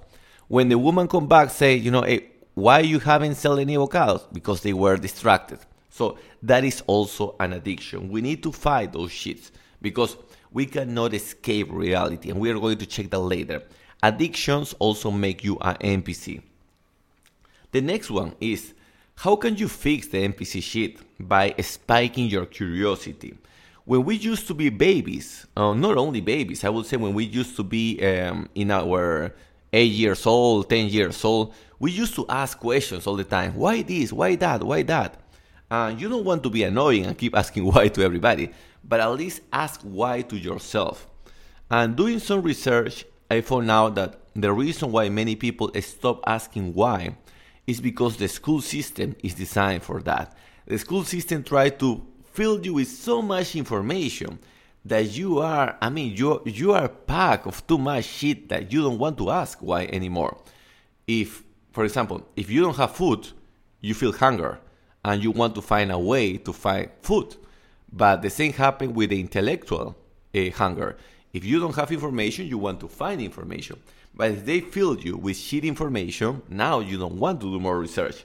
When 0.49 0.69
the 0.69 0.79
woman 0.79 1.09
come 1.09 1.27
back, 1.27 1.51
say, 1.51 1.75
you 1.75 1.91
know, 1.91 2.03
hey, 2.03 2.29
why 2.57 2.79
you 2.79 2.99
haven't 3.01 3.35
sold 3.35 3.59
any 3.59 3.77
avocados? 3.77 4.23
Because 4.33 4.63
they 4.63 4.73
were 4.73 4.97
distracted. 4.97 5.59
So 5.91 6.17
that 6.43 6.65
is 6.65 6.83
also 6.87 7.37
an 7.39 7.53
addiction. 7.53 8.09
We 8.09 8.23
need 8.23 8.43
to 8.45 8.51
fight 8.51 8.95
those 8.95 9.11
shits 9.11 9.51
because 9.83 10.17
we 10.51 10.65
cannot 10.65 11.13
escape 11.13 11.69
reality. 11.71 12.31
And 12.31 12.41
we 12.41 12.51
are 12.51 12.59
going 12.59 12.79
to 12.79 12.87
check 12.87 13.11
that 13.11 13.19
later. 13.19 13.63
Addictions 14.03 14.75
also 14.79 15.11
make 15.11 15.45
you 15.45 15.59
an 15.61 15.77
NPC. 16.01 16.41
The 17.73 17.83
next 17.83 18.11
one 18.11 18.35
is 18.41 18.73
how 19.17 19.37
can 19.37 19.57
you 19.57 19.69
fix 19.69 20.07
the 20.07 20.27
NPC 20.27 20.63
shit 20.63 20.97
by 21.21 21.55
spiking 21.61 22.29
your 22.29 22.47
curiosity? 22.47 23.35
When 23.85 24.03
we 24.07 24.17
used 24.17 24.47
to 24.47 24.55
be 24.55 24.71
babies, 24.71 25.47
uh, 25.55 25.75
not 25.75 25.99
only 25.99 26.23
babies, 26.23 26.65
I 26.65 26.71
would 26.71 26.87
say 26.87 26.97
when 26.97 27.13
we 27.13 27.25
used 27.25 27.55
to 27.57 27.63
be 27.63 28.03
um, 28.03 28.49
in 28.55 28.71
our 28.71 29.35
8 29.77 29.85
years 29.85 30.27
old, 30.27 30.71
10 30.71 30.89
years 30.89 31.23
old, 31.25 31.53
we 31.79 31.91
used 31.91 32.15
to 32.15 32.25
ask 32.29 32.59
questions 32.59 33.07
all 33.07 33.17
the 33.17 33.25
time. 33.25 33.55
Why 33.55 33.83
this? 33.83 34.13
Why 34.13 34.35
that? 34.37 34.63
Why 34.63 34.83
that? 34.85 35.21
And 35.71 36.01
you 36.01 36.09
don't 36.09 36.25
want 36.25 36.43
to 36.45 36.51
be 36.51 36.63
annoying 36.63 37.05
and 37.05 37.19
keep 37.19 37.37
asking 37.37 37.65
why 37.73 37.89
to 37.89 38.03
everybody, 38.03 38.51
but 38.83 39.01
at 39.01 39.13
least 39.13 39.43
ask 39.53 39.81
why 39.83 40.23
to 40.23 40.37
yourself. 40.37 41.07
And 41.71 41.95
doing 41.95 42.21
some 42.21 42.43
research, 42.43 43.05
I 43.31 43.43
found 43.43 43.71
out 43.71 43.97
that 43.97 44.21
the 44.35 44.53
reason 44.53 44.93
why 44.93 45.09
many 45.11 45.37
people 45.37 45.71
stop 45.81 46.23
asking 46.27 46.73
why 46.73 47.17
is 47.67 47.81
because 47.81 48.17
the 48.17 48.29
school 48.29 48.61
system 48.63 49.15
is 49.23 49.35
designed 49.35 49.83
for 49.83 50.01
that. 50.03 50.37
The 50.67 50.79
school 50.79 51.05
system 51.05 51.43
tries 51.43 51.73
to 51.81 52.07
fill 52.33 52.65
you 52.65 52.75
with 52.75 52.89
so 52.89 53.21
much 53.21 53.57
information 53.57 54.39
that 54.89 55.17
you 55.17 55.41
are, 55.41 55.77
I 55.81 55.89
mean, 55.91 56.17
you, 56.17 56.43
you 56.45 56.73
are 56.73 56.89
packed 56.89 57.47
of 57.47 57.67
too 57.67 57.79
much 57.79 58.05
shit 58.05 58.49
that 58.49 58.73
you 58.73 58.83
don't 58.83 58.99
want 58.99 59.19
to 59.19 59.31
ask 59.31 59.59
why 59.59 59.87
anymore. 59.87 60.39
If, 61.07 61.43
for 61.73 61.85
example, 61.85 62.27
if 62.37 62.51
you 62.51 62.61
don't 62.63 62.77
have 62.77 62.95
food, 62.95 63.29
you 63.81 63.95
feel 63.95 64.13
hunger 64.13 64.61
and 65.05 65.23
you 65.23 65.33
want 65.33 65.55
to 65.57 65.63
find 65.63 65.91
a 65.91 65.99
way 65.99 66.37
to 66.39 66.53
find 66.53 66.89
food. 67.03 67.37
But 67.93 68.23
the 68.23 68.31
same 68.31 68.53
happens 68.53 68.93
with 68.93 69.11
the 69.11 69.19
intellectual 69.19 69.97
uh, 70.35 70.51
hunger. 70.51 70.97
If 71.33 71.45
you 71.45 71.59
don't 71.59 71.75
have 71.75 71.91
information, 71.91 72.47
you 72.47 72.59
want 72.59 72.79
to 72.81 72.89
find 72.89 73.21
information. 73.21 73.81
But 74.15 74.31
if 74.31 74.45
they 74.47 74.61
fill 74.61 74.99
you 74.99 75.17
with 75.17 75.37
shit 75.37 75.65
information, 75.65 76.43
now 76.49 76.79
you 76.79 76.97
don't 76.97 77.19
want 77.19 77.41
to 77.41 77.51
do 77.51 77.59
more 77.59 77.79
research. 77.79 78.25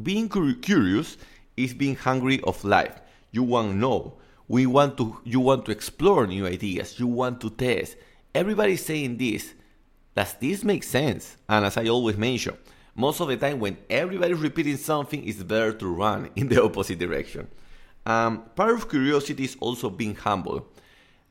Being 0.00 0.28
curious 0.28 1.16
is 1.56 1.74
being 1.74 1.96
hungry 1.96 2.40
of 2.44 2.64
life. 2.64 3.00
You 3.32 3.42
want 3.42 3.72
to 3.72 3.76
know. 3.76 4.14
We 4.48 4.66
want 4.66 4.96
to 4.96 5.18
you 5.24 5.40
want 5.40 5.66
to 5.66 5.72
explore 5.72 6.26
new 6.26 6.46
ideas. 6.46 6.98
You 6.98 7.06
want 7.06 7.40
to 7.42 7.50
test. 7.50 7.96
Everybody's 8.34 8.84
saying 8.84 9.18
this. 9.18 9.54
Does 10.16 10.34
this 10.34 10.64
make 10.64 10.82
sense? 10.82 11.36
And 11.48 11.64
as 11.64 11.76
I 11.76 11.86
always 11.86 12.16
mention, 12.16 12.56
most 12.94 13.20
of 13.20 13.28
the 13.28 13.36
time 13.36 13.60
when 13.60 13.76
everybody's 13.88 14.38
repeating 14.38 14.78
something, 14.78 15.26
it's 15.28 15.42
better 15.42 15.72
to 15.74 15.86
run 15.86 16.30
in 16.36 16.48
the 16.48 16.62
opposite 16.62 16.98
direction. 16.98 17.46
Um, 18.06 18.44
part 18.56 18.74
of 18.74 18.88
curiosity 18.88 19.44
is 19.44 19.56
also 19.60 19.90
being 19.90 20.16
humble. 20.16 20.66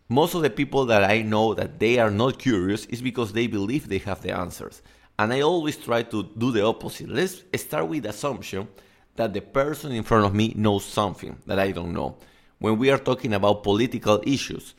Most 0.10 0.36
of 0.36 0.44
the 0.44 0.50
people 0.50 0.86
that 0.86 1.04
I 1.04 1.24
know 1.24 1.54
that 1.56 1.80
they 1.80 2.00
are 2.00 2.12
not 2.12 2.40
curious 2.40 2.86
is 2.86 3.02
because 3.02 3.34
they 3.34 3.48
believe 3.48 3.90
they 3.90 3.98
have 3.98 4.22
the 4.22 4.32
answers. 4.32 4.82
And 5.20 5.34
I 5.34 5.42
always 5.42 5.76
try 5.76 6.04
to 6.04 6.24
do 6.38 6.52
the 6.52 6.64
opposite. 6.64 7.10
Let's 7.10 7.44
start 7.56 7.88
with 7.88 8.04
the 8.04 8.10
assumption 8.10 8.68
that 9.16 9.34
the 9.34 9.42
person 9.42 9.92
in 9.92 10.04
front 10.04 10.26
of 10.26 10.36
me 10.36 10.54
knows 10.56 10.86
something 10.86 11.38
that 11.48 11.60
I 11.60 11.72
don't 11.72 11.94
know. 11.94 12.18
When 12.60 12.78
we 12.78 12.90
are 12.90 12.98
talking 12.98 13.34
about 13.34 13.64
political 13.64 14.22
issues, 14.26 14.74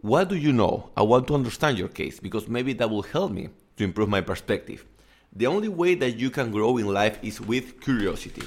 what 0.00 0.28
do 0.28 0.36
you 0.36 0.52
know? 0.52 0.90
I 0.96 1.02
want 1.02 1.26
to 1.28 1.34
understand 1.34 1.78
your 1.78 1.88
case 1.88 2.20
because 2.20 2.46
maybe 2.46 2.72
that 2.74 2.90
will 2.90 3.02
help 3.02 3.32
me 3.32 3.48
to 3.76 3.84
improve 3.84 4.08
my 4.08 4.20
perspective. 4.20 4.84
The 5.32 5.46
only 5.48 5.68
way 5.68 5.96
that 5.96 6.12
you 6.12 6.30
can 6.30 6.52
grow 6.52 6.76
in 6.76 6.86
life 6.86 7.18
is 7.22 7.40
with 7.40 7.80
curiosity. 7.80 8.42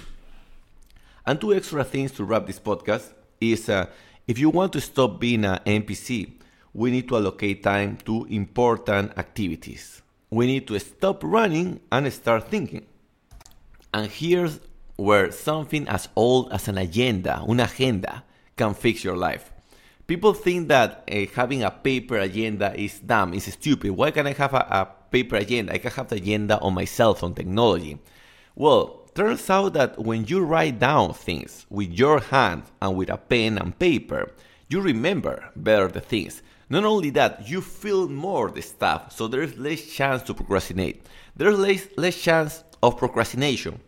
And 1.26 1.42
two 1.42 1.54
extra 1.54 1.84
things 1.84 2.14
to 2.14 2.24
wrap 2.24 2.46
this 2.46 2.60
podcast 2.60 3.12
is 3.42 3.68
uh, 3.68 3.88
if 4.26 4.40
you 4.40 4.50
want 4.50 4.72
to 4.74 4.82
stop 4.82 5.20
being 5.20 5.44
an 5.44 5.60
NPC, 5.66 6.32
we 6.74 6.92
need 6.92 7.10
to 7.10 7.18
allocate 7.18 7.64
time 7.64 7.98
to 8.06 8.26
important 8.30 9.18
activities. 9.18 10.02
We 10.30 10.46
need 10.46 10.68
to 10.68 10.80
stop 10.80 11.24
running 11.24 11.82
and 11.92 12.12
start 12.14 12.50
thinking. 12.50 12.86
And 13.94 14.10
here's 14.10 14.60
where 14.96 15.32
something 15.32 15.88
as 15.88 16.08
old 16.16 16.52
as 16.54 16.68
an 16.68 16.78
agenda, 16.78 17.44
una 17.48 17.64
agenda, 17.64 18.24
can 18.58 18.74
fix 18.74 19.04
your 19.04 19.16
life. 19.16 19.52
People 20.08 20.34
think 20.34 20.70
that 20.70 21.04
uh, 21.12 21.26
having 21.36 21.64
a 21.64 21.72
paper 21.72 22.18
agenda 22.18 22.74
is 22.80 23.00
dumb, 23.00 23.34
is 23.34 23.46
stupid. 23.46 23.92
Why 23.92 24.12
can't 24.12 24.28
I 24.28 24.34
have 24.34 24.54
a, 24.54 24.66
a 24.70 24.88
paper 25.12 25.36
agenda? 25.36 25.74
I 25.74 25.78
can 25.78 25.92
have 25.92 26.08
the 26.08 26.16
agenda 26.16 26.60
on 26.60 26.74
my 26.74 26.86
cell 26.86 27.14
phone 27.14 27.34
technology. 27.34 28.00
Well, 28.56 29.10
turns 29.14 29.50
out 29.50 29.74
that 29.74 30.00
when 30.00 30.26
you 30.26 30.44
write 30.44 30.80
down 30.80 31.14
things 31.14 31.66
with 31.70 31.92
your 31.92 32.20
hand 32.20 32.64
and 32.82 32.96
with 32.96 33.10
a 33.10 33.18
pen 33.18 33.58
and 33.58 33.78
paper, 33.78 34.32
you 34.70 34.82
remember 34.82 35.50
better 35.56 35.88
the 35.88 36.02
things. 36.02 36.42
Not 36.70 36.84
only 36.84 37.10
that, 37.12 37.50
you 37.50 37.62
feel 37.62 38.10
more 38.10 38.50
the 38.50 38.62
stuff, 38.62 39.14
so 39.14 39.28
there's 39.28 39.58
less 39.58 39.82
chance 39.82 40.22
to 40.24 40.34
procrastinate. 40.34 41.06
There's 41.36 41.58
less, 41.58 41.88
less 41.98 42.20
chance 42.20 42.64
of 42.82 42.98
procrastination 42.98 43.80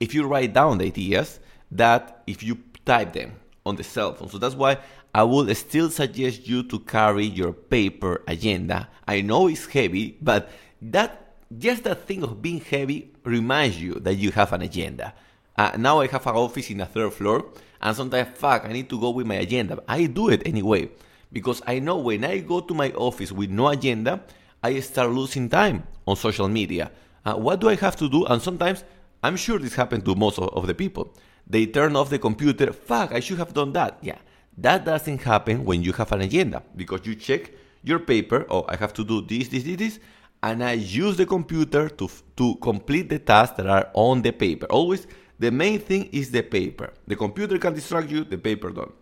if 0.00 0.14
you 0.14 0.26
write 0.26 0.54
down 0.54 0.78
the 0.78 0.86
ideas 0.86 1.38
that 1.70 2.22
if 2.26 2.42
you 2.42 2.58
type 2.84 3.12
them 3.12 3.32
on 3.66 3.76
the 3.76 3.84
cell 3.84 4.14
phone. 4.14 4.28
So 4.28 4.38
that's 4.38 4.54
why 4.54 4.78
I 5.14 5.22
would 5.22 5.54
still 5.56 5.90
suggest 5.90 6.46
you 6.48 6.62
to 6.64 6.78
carry 6.80 7.26
your 7.26 7.52
paper 7.52 8.22
agenda. 8.26 8.88
I 9.06 9.20
know 9.20 9.48
it's 9.48 9.66
heavy, 9.66 10.16
but 10.20 10.50
that 10.82 11.34
just 11.58 11.82
that 11.84 12.06
thing 12.06 12.22
of 12.22 12.40
being 12.40 12.60
heavy 12.60 13.12
reminds 13.24 13.80
you 13.80 13.94
that 13.94 14.14
you 14.14 14.30
have 14.32 14.52
an 14.52 14.62
agenda. 14.62 15.12
Uh, 15.56 15.72
now 15.76 16.00
I 16.00 16.06
have 16.06 16.26
an 16.26 16.36
office 16.36 16.70
in 16.70 16.78
the 16.78 16.86
third 16.86 17.12
floor, 17.12 17.46
and 17.82 17.96
sometimes, 17.96 18.38
fuck, 18.38 18.64
I 18.64 18.72
need 18.72 18.88
to 18.90 19.00
go 19.00 19.10
with 19.10 19.26
my 19.26 19.34
agenda. 19.34 19.82
I 19.88 20.06
do 20.06 20.30
it 20.30 20.46
anyway 20.46 20.90
because 21.32 21.60
I 21.66 21.78
know 21.78 21.98
when 21.98 22.24
I 22.24 22.38
go 22.38 22.60
to 22.60 22.74
my 22.74 22.90
office 22.92 23.32
with 23.32 23.50
no 23.50 23.68
agenda, 23.68 24.20
I 24.62 24.80
start 24.80 25.10
losing 25.10 25.48
time 25.48 25.84
on 26.06 26.16
social 26.16 26.48
media. 26.48 26.90
Uh, 27.24 27.34
what 27.34 27.60
do 27.60 27.68
I 27.68 27.76
have 27.76 27.96
to 27.96 28.08
do? 28.08 28.24
And 28.26 28.40
sometimes 28.40 28.84
I'm 29.22 29.36
sure 29.36 29.58
this 29.58 29.74
happened 29.74 30.04
to 30.06 30.14
most 30.14 30.38
of, 30.38 30.48
of 30.50 30.66
the 30.66 30.74
people. 30.74 31.14
They 31.50 31.66
turn 31.66 31.96
off 31.96 32.10
the 32.10 32.18
computer. 32.18 32.72
Fuck, 32.72 33.12
I 33.12 33.18
should 33.18 33.38
have 33.38 33.52
done 33.52 33.72
that. 33.72 33.98
Yeah, 34.02 34.18
that 34.56 34.84
doesn't 34.84 35.22
happen 35.22 35.64
when 35.64 35.82
you 35.82 35.92
have 35.94 36.12
an 36.12 36.20
agenda 36.20 36.62
because 36.76 37.04
you 37.04 37.16
check 37.16 37.50
your 37.82 37.98
paper. 37.98 38.46
Oh, 38.48 38.64
I 38.68 38.76
have 38.76 38.92
to 38.94 39.04
do 39.04 39.20
this, 39.20 39.48
this, 39.48 39.64
this, 39.64 39.76
this, 39.76 39.98
and 40.44 40.62
I 40.62 40.72
use 40.74 41.16
the 41.16 41.26
computer 41.26 41.88
to 41.88 42.08
to 42.36 42.54
complete 42.56 43.08
the 43.08 43.18
tasks 43.18 43.56
that 43.56 43.66
are 43.66 43.90
on 43.94 44.22
the 44.22 44.30
paper. 44.30 44.66
Always, 44.66 45.08
the 45.40 45.50
main 45.50 45.80
thing 45.80 46.08
is 46.12 46.30
the 46.30 46.42
paper. 46.42 46.92
The 47.08 47.16
computer 47.16 47.58
can 47.58 47.74
distract 47.74 48.10
you. 48.10 48.22
The 48.22 48.38
paper 48.38 48.70
don't. 48.70 48.94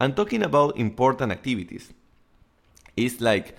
And 0.00 0.16
talking 0.16 0.42
about 0.42 0.76
important 0.76 1.30
activities, 1.30 1.92
it's 2.96 3.20
like 3.20 3.56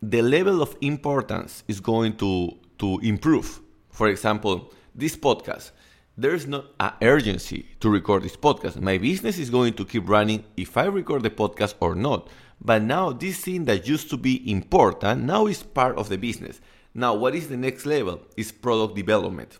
the 0.00 0.22
level 0.22 0.62
of 0.62 0.76
importance 0.80 1.64
is 1.66 1.80
going 1.80 2.16
to 2.18 2.58
to 2.78 3.00
improve. 3.02 3.60
For 3.90 4.06
example, 4.06 4.72
this 4.94 5.16
podcast 5.16 5.72
there's 6.16 6.46
not 6.46 6.66
an 6.78 6.92
urgency 7.00 7.66
to 7.80 7.88
record 7.88 8.22
this 8.22 8.36
podcast. 8.36 8.80
My 8.80 8.98
business 8.98 9.38
is 9.38 9.48
going 9.48 9.74
to 9.74 9.84
keep 9.84 10.08
running 10.08 10.44
if 10.56 10.76
I 10.76 10.84
record 10.84 11.22
the 11.22 11.30
podcast 11.30 11.74
or 11.80 11.94
not. 11.94 12.28
But 12.60 12.82
now 12.82 13.12
this 13.12 13.38
thing 13.40 13.64
that 13.64 13.88
used 13.88 14.10
to 14.10 14.16
be 14.16 14.50
important 14.50 15.22
now 15.24 15.46
is 15.46 15.62
part 15.62 15.96
of 15.96 16.08
the 16.08 16.18
business. 16.18 16.60
Now 16.94 17.14
what 17.14 17.34
is 17.34 17.48
the 17.48 17.56
next 17.56 17.86
level? 17.86 18.20
Is 18.36 18.52
product 18.52 18.94
development. 18.94 19.58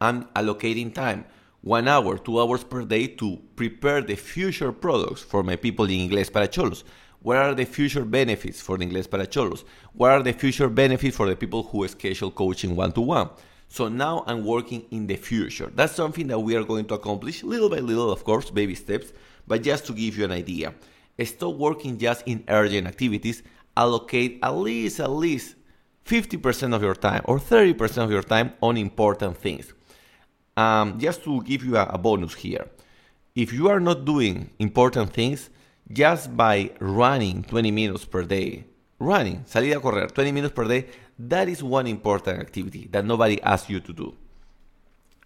I'm 0.00 0.24
allocating 0.34 0.92
time, 0.92 1.24
one 1.62 1.88
hour, 1.88 2.18
two 2.18 2.40
hours 2.40 2.64
per 2.64 2.84
day 2.84 3.06
to 3.06 3.38
prepare 3.54 4.02
the 4.02 4.16
future 4.16 4.72
products 4.72 5.22
for 5.22 5.42
my 5.42 5.56
people 5.56 5.86
in 5.86 6.10
Inglés 6.10 6.30
para 6.30 6.48
Cholos. 6.48 6.84
What 7.22 7.38
are 7.38 7.54
the 7.54 7.64
future 7.64 8.04
benefits 8.04 8.60
for 8.60 8.76
the 8.76 8.84
Inglés 8.84 9.08
para 9.08 9.26
Cholos? 9.26 9.64
What 9.94 10.10
are 10.10 10.22
the 10.22 10.32
future 10.32 10.68
benefits 10.68 11.16
for 11.16 11.28
the 11.28 11.36
people 11.36 11.62
who 11.62 11.86
schedule 11.88 12.30
coaching 12.30 12.76
one 12.76 12.92
to 12.92 13.00
one? 13.00 13.30
So 13.68 13.88
now 13.88 14.24
I'm 14.26 14.44
working 14.44 14.86
in 14.90 15.06
the 15.06 15.16
future. 15.16 15.70
That's 15.74 15.94
something 15.94 16.26
that 16.28 16.38
we 16.38 16.56
are 16.56 16.64
going 16.64 16.86
to 16.86 16.94
accomplish 16.94 17.42
little 17.42 17.68
by 17.68 17.78
little, 17.78 18.10
of 18.10 18.24
course, 18.24 18.50
baby 18.50 18.74
steps, 18.74 19.12
but 19.46 19.62
just 19.62 19.86
to 19.86 19.92
give 19.92 20.16
you 20.16 20.24
an 20.24 20.32
idea. 20.32 20.74
Stop 21.24 21.54
working 21.56 21.98
just 21.98 22.22
in 22.26 22.44
urgent 22.48 22.86
activities, 22.86 23.42
allocate 23.76 24.38
at 24.42 24.50
least 24.50 25.00
at 25.00 25.10
least 25.10 25.56
50% 26.04 26.74
of 26.74 26.82
your 26.82 26.94
time 26.94 27.22
or 27.24 27.38
30% 27.38 28.04
of 28.04 28.10
your 28.10 28.22
time 28.22 28.52
on 28.62 28.76
important 28.76 29.36
things. 29.36 29.72
Um, 30.56 30.98
just 30.98 31.24
to 31.24 31.42
give 31.42 31.64
you 31.64 31.76
a, 31.76 31.84
a 31.84 31.98
bonus 31.98 32.34
here. 32.34 32.66
If 33.34 33.52
you 33.52 33.68
are 33.68 33.80
not 33.80 34.04
doing 34.04 34.50
important 34.58 35.12
things, 35.12 35.50
just 35.92 36.34
by 36.36 36.70
running 36.80 37.44
20 37.44 37.70
minutes 37.70 38.04
per 38.04 38.22
day, 38.22 38.64
running, 38.98 39.44
salir 39.44 39.76
a 39.76 39.80
correr 39.80 40.08
20 40.08 40.32
minutes 40.32 40.54
per 40.54 40.64
day, 40.64 40.86
that 41.18 41.48
is 41.48 41.62
one 41.62 41.86
important 41.86 42.40
activity 42.40 42.88
that 42.92 43.04
nobody 43.04 43.40
asked 43.42 43.70
you 43.70 43.80
to 43.80 43.92
do. 43.92 44.14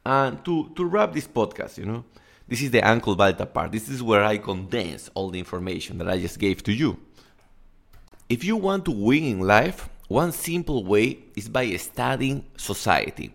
And 0.05 0.45
to, 0.45 0.71
to 0.77 0.85
wrap 0.85 1.13
this 1.13 1.27
podcast, 1.27 1.79
you 1.79 1.85
know, 1.85 2.05
this 2.49 2.63
is 2.63 2.71
the 2.71 2.83
Uncle 2.83 3.15
Balta 3.15 3.47
part. 3.47 3.73
This 3.73 3.89
is 3.89 4.03
where 4.03 4.25
I 4.25 4.39
condense 4.39 5.11
all 5.15 5.31
the 5.31 5.39
information 5.39 5.99
that 5.99 6.09
I 6.09 6.19
just 6.19 6.39
gave 6.39 6.63
to 6.65 6.73
you. 6.73 6.99
If 8.29 8.45
you 8.45 8.57
want 8.57 8.85
to 8.87 8.93
win 8.93 9.25
in 9.25 9.41
life, 9.41 9.89
one 10.09 10.33
simple 10.33 10.85
way 10.85 11.19
is 11.37 11.49
by 11.49 11.77
studying 11.77 12.45
society. 12.57 13.35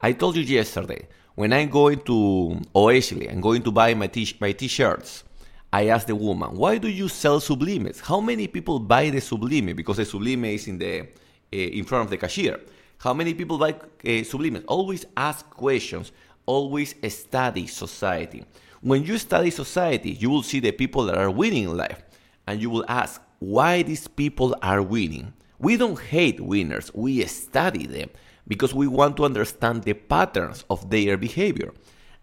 I 0.00 0.12
told 0.12 0.36
you 0.36 0.42
yesterday, 0.42 1.08
when 1.34 1.52
I'm 1.52 1.70
going 1.70 2.00
to 2.02 2.60
Oechsle, 2.74 3.30
I'm 3.30 3.40
going 3.40 3.62
to 3.62 3.72
buy 3.72 3.94
my, 3.94 4.06
t- 4.08 4.36
my 4.40 4.52
t-shirts, 4.52 5.24
I 5.72 5.88
asked 5.88 6.06
the 6.06 6.14
woman, 6.14 6.56
why 6.56 6.78
do 6.78 6.88
you 6.88 7.08
sell 7.08 7.40
sublimes? 7.40 8.00
How 8.00 8.20
many 8.20 8.46
people 8.46 8.78
buy 8.78 9.10
the 9.10 9.20
sublime? 9.20 9.74
Because 9.74 9.96
the 9.96 10.04
sublime 10.04 10.44
is 10.44 10.68
in 10.68 10.78
the 10.78 11.08
in 11.54 11.84
front 11.84 12.04
of 12.04 12.10
the 12.10 12.16
cashier. 12.16 12.60
How 12.98 13.14
many 13.14 13.34
people 13.34 13.58
buy 13.58 13.72
uh, 13.72 14.24
sublimes? 14.24 14.64
Always 14.66 15.06
ask 15.16 15.48
questions. 15.50 16.12
Always 16.46 16.94
study 17.08 17.66
society. 17.66 18.44
When 18.80 19.02
you 19.04 19.18
study 19.18 19.50
society, 19.50 20.10
you 20.12 20.28
will 20.28 20.42
see 20.42 20.60
the 20.60 20.72
people 20.72 21.04
that 21.06 21.16
are 21.16 21.30
winning 21.30 21.64
in 21.64 21.76
life, 21.76 22.02
and 22.46 22.60
you 22.60 22.68
will 22.68 22.84
ask 22.88 23.20
why 23.38 23.82
these 23.82 24.08
people 24.08 24.54
are 24.62 24.82
winning. 24.82 25.32
We 25.58 25.76
don't 25.76 25.98
hate 25.98 26.40
winners. 26.40 26.90
We 26.94 27.24
study 27.24 27.86
them 27.86 28.10
because 28.46 28.74
we 28.74 28.86
want 28.86 29.16
to 29.16 29.24
understand 29.24 29.84
the 29.84 29.94
patterns 29.94 30.64
of 30.68 30.90
their 30.90 31.16
behavior. 31.16 31.72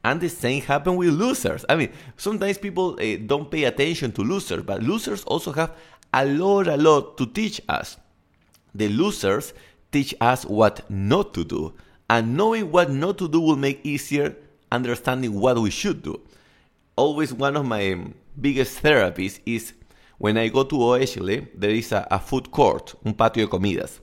And 0.03 0.19
the 0.19 0.29
same 0.29 0.61
happen 0.61 0.95
with 0.95 1.09
losers. 1.09 1.65
I 1.69 1.75
mean, 1.75 1.91
sometimes 2.17 2.57
people 2.57 2.97
uh, 3.00 3.17
don't 3.25 3.50
pay 3.50 3.63
attention 3.65 4.11
to 4.13 4.21
losers, 4.21 4.63
but 4.63 4.83
losers 4.83 5.23
also 5.23 5.51
have 5.53 5.75
a 6.13 6.25
lot, 6.25 6.67
a 6.67 6.77
lot 6.77 7.17
to 7.17 7.25
teach 7.25 7.61
us. 7.69 7.97
The 8.73 8.89
losers 8.89 9.53
teach 9.91 10.13
us 10.21 10.45
what 10.45 10.89
not 10.89 11.33
to 11.33 11.43
do, 11.43 11.73
and 12.09 12.35
knowing 12.35 12.71
what 12.71 12.89
not 12.91 13.17
to 13.19 13.27
do 13.27 13.39
will 13.39 13.55
make 13.57 13.85
easier 13.85 14.35
understanding 14.71 15.39
what 15.39 15.59
we 15.59 15.69
should 15.69 16.01
do. 16.01 16.21
Always 16.95 17.33
one 17.33 17.57
of 17.57 17.65
my 17.65 17.97
biggest 18.39 18.81
therapies 18.81 19.39
is 19.45 19.73
when 20.17 20.37
I 20.37 20.49
go 20.49 20.63
to 20.63 20.75
Oechsle, 20.75 21.47
there 21.55 21.71
is 21.71 21.91
a, 21.91 22.07
a 22.11 22.19
food 22.19 22.51
court, 22.51 22.95
un 23.05 23.13
patio 23.13 23.45
de 23.45 23.51
comidas. 23.51 23.99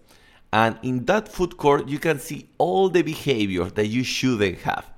And 0.52 0.78
in 0.82 1.04
that 1.04 1.28
food 1.28 1.56
court, 1.56 1.88
you 1.88 1.98
can 1.98 2.18
see 2.18 2.48
all 2.58 2.88
the 2.88 3.02
behaviors 3.02 3.72
that 3.72 3.87
you 3.87 4.02
shouldn't 4.02 4.58
have. 4.60 4.90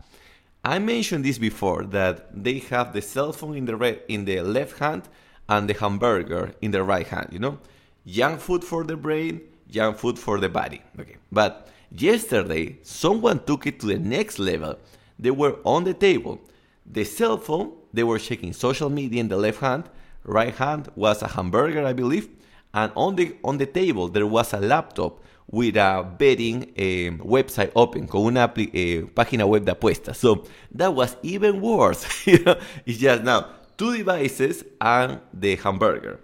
I 0.64 0.78
mentioned 0.78 1.24
this 1.24 1.38
before 1.38 1.84
that 1.84 2.44
they 2.44 2.58
have 2.70 2.92
the 2.92 3.02
cell 3.02 3.32
phone 3.32 3.56
in 3.56 3.64
the 3.64 3.76
right, 3.76 4.02
in 4.08 4.24
the 4.24 4.40
left 4.40 4.78
hand 4.78 5.08
and 5.48 5.68
the 5.68 5.74
hamburger 5.74 6.54
in 6.60 6.70
the 6.70 6.82
right 6.82 7.06
hand. 7.06 7.28
You 7.32 7.38
know, 7.38 7.58
junk 8.06 8.40
food 8.40 8.62
for 8.62 8.84
the 8.84 8.96
brain, 8.96 9.40
junk 9.70 9.96
food 9.98 10.18
for 10.18 10.38
the 10.38 10.48
body. 10.48 10.82
Okay, 10.98 11.16
but 11.30 11.68
yesterday 11.90 12.78
someone 12.82 13.40
took 13.44 13.66
it 13.66 13.80
to 13.80 13.86
the 13.86 13.98
next 13.98 14.38
level. 14.38 14.78
They 15.18 15.30
were 15.30 15.56
on 15.64 15.84
the 15.84 15.94
table, 15.94 16.40
the 16.86 17.04
cell 17.04 17.36
phone. 17.36 17.72
They 17.92 18.02
were 18.02 18.18
checking 18.18 18.52
social 18.52 18.90
media 18.90 19.20
in 19.20 19.28
the 19.28 19.36
left 19.36 19.60
hand. 19.60 19.84
Right 20.24 20.54
hand 20.54 20.88
was 20.94 21.22
a 21.22 21.28
hamburger, 21.28 21.84
I 21.84 21.92
believe, 21.92 22.28
and 22.74 22.92
on 22.94 23.16
the 23.16 23.36
on 23.42 23.58
the 23.58 23.66
table 23.66 24.08
there 24.08 24.26
was 24.26 24.52
a 24.52 24.60
laptop 24.60 25.20
with 25.50 25.76
a 25.76 26.06
betting 26.18 26.72
eh, 26.76 27.10
website 27.18 27.72
open, 27.74 28.06
con 28.06 28.22
una 28.22 28.52
eh, 28.56 29.02
página 29.14 29.46
web 29.46 29.64
de 29.64 29.72
apuestas. 29.72 30.16
So 30.16 30.44
that 30.74 30.94
was 30.94 31.16
even 31.22 31.60
worse. 31.60 32.06
it's 32.26 32.98
just 32.98 33.24
now 33.24 33.46
two 33.76 33.96
devices 33.96 34.64
and 34.80 35.20
the 35.32 35.56
hamburger. 35.56 36.20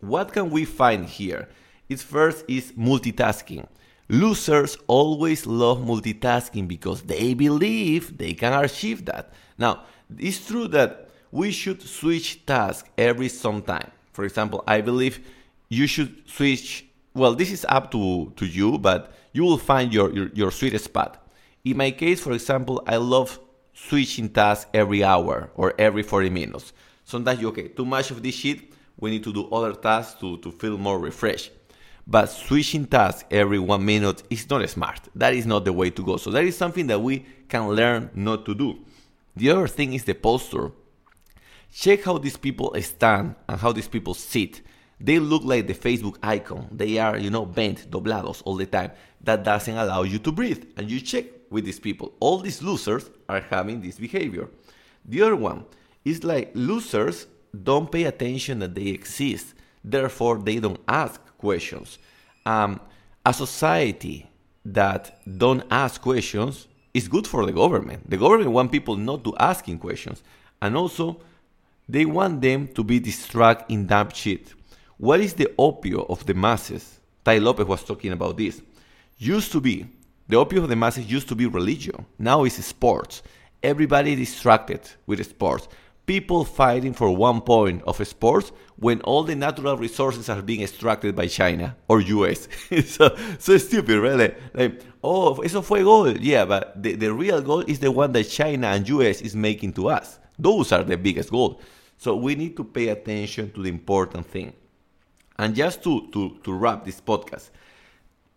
What 0.00 0.32
can 0.32 0.50
we 0.50 0.64
find 0.64 1.06
here? 1.06 1.48
Its 1.88 2.02
first 2.02 2.44
is 2.48 2.72
multitasking. 2.72 3.66
Losers 4.08 4.76
always 4.86 5.46
love 5.46 5.78
multitasking 5.78 6.66
because 6.66 7.02
they 7.02 7.34
believe 7.34 8.16
they 8.16 8.32
can 8.32 8.52
achieve 8.64 9.04
that. 9.04 9.32
Now, 9.58 9.84
it's 10.16 10.46
true 10.46 10.68
that 10.68 11.10
we 11.30 11.50
should 11.50 11.82
switch 11.82 12.46
tasks 12.46 12.88
every 12.96 13.28
some 13.28 13.62
time. 13.62 13.90
For 14.12 14.24
example, 14.24 14.64
I 14.66 14.80
believe 14.80 15.20
you 15.68 15.86
should 15.86 16.28
switch 16.28 16.88
well, 17.18 17.34
this 17.34 17.50
is 17.50 17.66
up 17.68 17.90
to, 17.90 18.32
to 18.36 18.46
you, 18.46 18.78
but 18.78 19.12
you 19.32 19.42
will 19.42 19.58
find 19.58 19.92
your, 19.92 20.12
your, 20.12 20.28
your 20.34 20.50
sweet 20.50 20.78
spot. 20.80 21.26
In 21.64 21.76
my 21.76 21.90
case, 21.90 22.20
for 22.20 22.32
example, 22.32 22.82
I 22.86 22.96
love 22.96 23.38
switching 23.74 24.28
tasks 24.28 24.70
every 24.72 25.02
hour 25.02 25.50
or 25.54 25.74
every 25.78 26.02
40 26.02 26.30
minutes. 26.30 26.72
Sometimes 27.04 27.40
you 27.40 27.48
okay, 27.48 27.68
too 27.68 27.84
much 27.84 28.10
of 28.10 28.22
this 28.22 28.34
shit, 28.34 28.72
we 28.96 29.10
need 29.10 29.24
to 29.24 29.32
do 29.32 29.48
other 29.50 29.72
tasks 29.74 30.20
to, 30.20 30.38
to 30.38 30.52
feel 30.52 30.78
more 30.78 30.98
refreshed. 30.98 31.50
But 32.08 32.26
switching 32.26 32.86
tasks 32.86 33.24
every 33.30 33.58
one 33.58 33.84
minute 33.84 34.22
is 34.30 34.48
not 34.48 34.68
smart. 34.70 35.00
That 35.14 35.34
is 35.34 35.46
not 35.46 35.64
the 35.64 35.72
way 35.72 35.90
to 35.90 36.02
go. 36.02 36.16
So 36.16 36.30
that 36.30 36.44
is 36.44 36.56
something 36.56 36.86
that 36.86 37.00
we 37.00 37.26
can 37.48 37.68
learn 37.68 38.10
not 38.14 38.46
to 38.46 38.54
do. 38.54 38.78
The 39.36 39.50
other 39.50 39.68
thing 39.68 39.92
is 39.92 40.04
the 40.04 40.14
posture. 40.14 40.72
Check 41.70 42.04
how 42.04 42.16
these 42.16 42.38
people 42.38 42.74
stand 42.80 43.34
and 43.46 43.60
how 43.60 43.72
these 43.72 43.88
people 43.88 44.14
sit 44.14 44.62
they 45.00 45.18
look 45.18 45.44
like 45.44 45.66
the 45.66 45.74
Facebook 45.74 46.16
icon. 46.22 46.68
They 46.72 46.98
are, 46.98 47.16
you 47.16 47.30
know, 47.30 47.46
bent, 47.46 47.90
doblados 47.90 48.42
all 48.44 48.56
the 48.56 48.66
time. 48.66 48.92
That 49.22 49.44
doesn't 49.44 49.76
allow 49.76 50.02
you 50.02 50.18
to 50.18 50.32
breathe. 50.32 50.64
And 50.76 50.90
you 50.90 51.00
check 51.00 51.26
with 51.50 51.64
these 51.64 51.80
people. 51.80 52.14
All 52.20 52.38
these 52.38 52.62
losers 52.62 53.10
are 53.28 53.40
having 53.40 53.80
this 53.80 53.98
behavior. 53.98 54.48
The 55.04 55.22
other 55.22 55.36
one 55.36 55.64
is 56.04 56.24
like 56.24 56.50
losers 56.54 57.26
don't 57.62 57.90
pay 57.90 58.04
attention 58.04 58.58
that 58.58 58.74
they 58.74 58.88
exist. 58.88 59.54
Therefore, 59.84 60.38
they 60.38 60.58
don't 60.58 60.80
ask 60.88 61.20
questions. 61.38 61.98
Um, 62.44 62.80
a 63.24 63.32
society 63.32 64.28
that 64.64 65.20
don't 65.38 65.64
ask 65.70 66.00
questions 66.00 66.66
is 66.94 67.08
good 67.08 67.26
for 67.26 67.46
the 67.46 67.52
government. 67.52 68.08
The 68.10 68.16
government 68.16 68.50
want 68.50 68.72
people 68.72 68.96
not 68.96 69.24
to 69.24 69.36
asking 69.36 69.78
questions. 69.78 70.22
And 70.60 70.76
also, 70.76 71.20
they 71.88 72.04
want 72.04 72.40
them 72.40 72.68
to 72.68 72.84
be 72.84 72.98
distracted 73.00 73.72
in 73.72 73.86
dumb 73.86 74.10
shit. 74.10 74.54
What 74.98 75.20
is 75.20 75.34
the 75.34 75.46
opio 75.58 76.08
of 76.10 76.26
the 76.26 76.34
masses? 76.34 76.98
Tai 77.24 77.38
Lopez 77.38 77.66
was 77.66 77.84
talking 77.84 78.12
about 78.12 78.36
this. 78.36 78.60
Used 79.16 79.52
to 79.52 79.60
be, 79.60 79.86
the 80.26 80.36
opio 80.36 80.62
of 80.62 80.68
the 80.68 80.76
masses 80.76 81.10
used 81.10 81.28
to 81.28 81.34
be 81.34 81.46
religion. 81.46 82.04
Now 82.18 82.44
it's 82.44 82.62
sports. 82.64 83.22
Everybody 83.62 84.14
distracted 84.14 84.80
with 85.06 85.24
sports. 85.24 85.68
People 86.08 86.46
fighting 86.46 86.94
for 86.94 87.14
one 87.14 87.42
point 87.42 87.82
of 87.86 88.04
sports 88.06 88.50
when 88.76 89.02
all 89.02 89.24
the 89.24 89.34
natural 89.34 89.76
resources 89.76 90.30
are 90.30 90.40
being 90.40 90.62
extracted 90.62 91.14
by 91.14 91.26
China 91.26 91.76
or 91.86 92.00
US. 92.00 92.48
so, 92.86 93.14
so 93.38 93.58
stupid, 93.58 93.98
really. 93.98 94.34
Like, 94.54 94.80
oh, 95.04 95.34
eso 95.42 95.60
fue 95.60 95.82
goal. 95.82 96.16
Yeah, 96.16 96.46
but 96.46 96.82
the, 96.82 96.94
the 96.94 97.12
real 97.12 97.42
goal 97.42 97.60
is 97.60 97.80
the 97.80 97.92
one 97.92 98.12
that 98.12 98.24
China 98.24 98.68
and 98.68 98.88
US 98.88 99.20
is 99.20 99.36
making 99.36 99.74
to 99.74 99.90
us. 99.90 100.18
Those 100.38 100.72
are 100.72 100.82
the 100.82 100.96
biggest 100.96 101.30
goals. 101.30 101.60
So 101.98 102.16
we 102.16 102.34
need 102.36 102.56
to 102.56 102.64
pay 102.64 102.88
attention 102.88 103.52
to 103.52 103.62
the 103.62 103.68
important 103.68 104.24
thing. 104.26 104.54
And 105.38 105.54
just 105.54 105.82
to, 105.82 106.08
to, 106.12 106.38
to 106.42 106.52
wrap 106.54 106.86
this 106.86 107.02
podcast, 107.02 107.50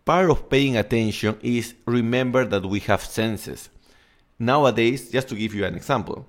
part 0.04 0.28
of 0.28 0.50
paying 0.50 0.76
attention 0.76 1.38
is 1.40 1.72
remember 1.86 2.44
that 2.44 2.66
we 2.66 2.80
have 2.80 3.02
senses. 3.02 3.70
Nowadays, 4.38 5.10
just 5.10 5.28
to 5.28 5.34
give 5.34 5.54
you 5.54 5.64
an 5.64 5.74
example, 5.74 6.26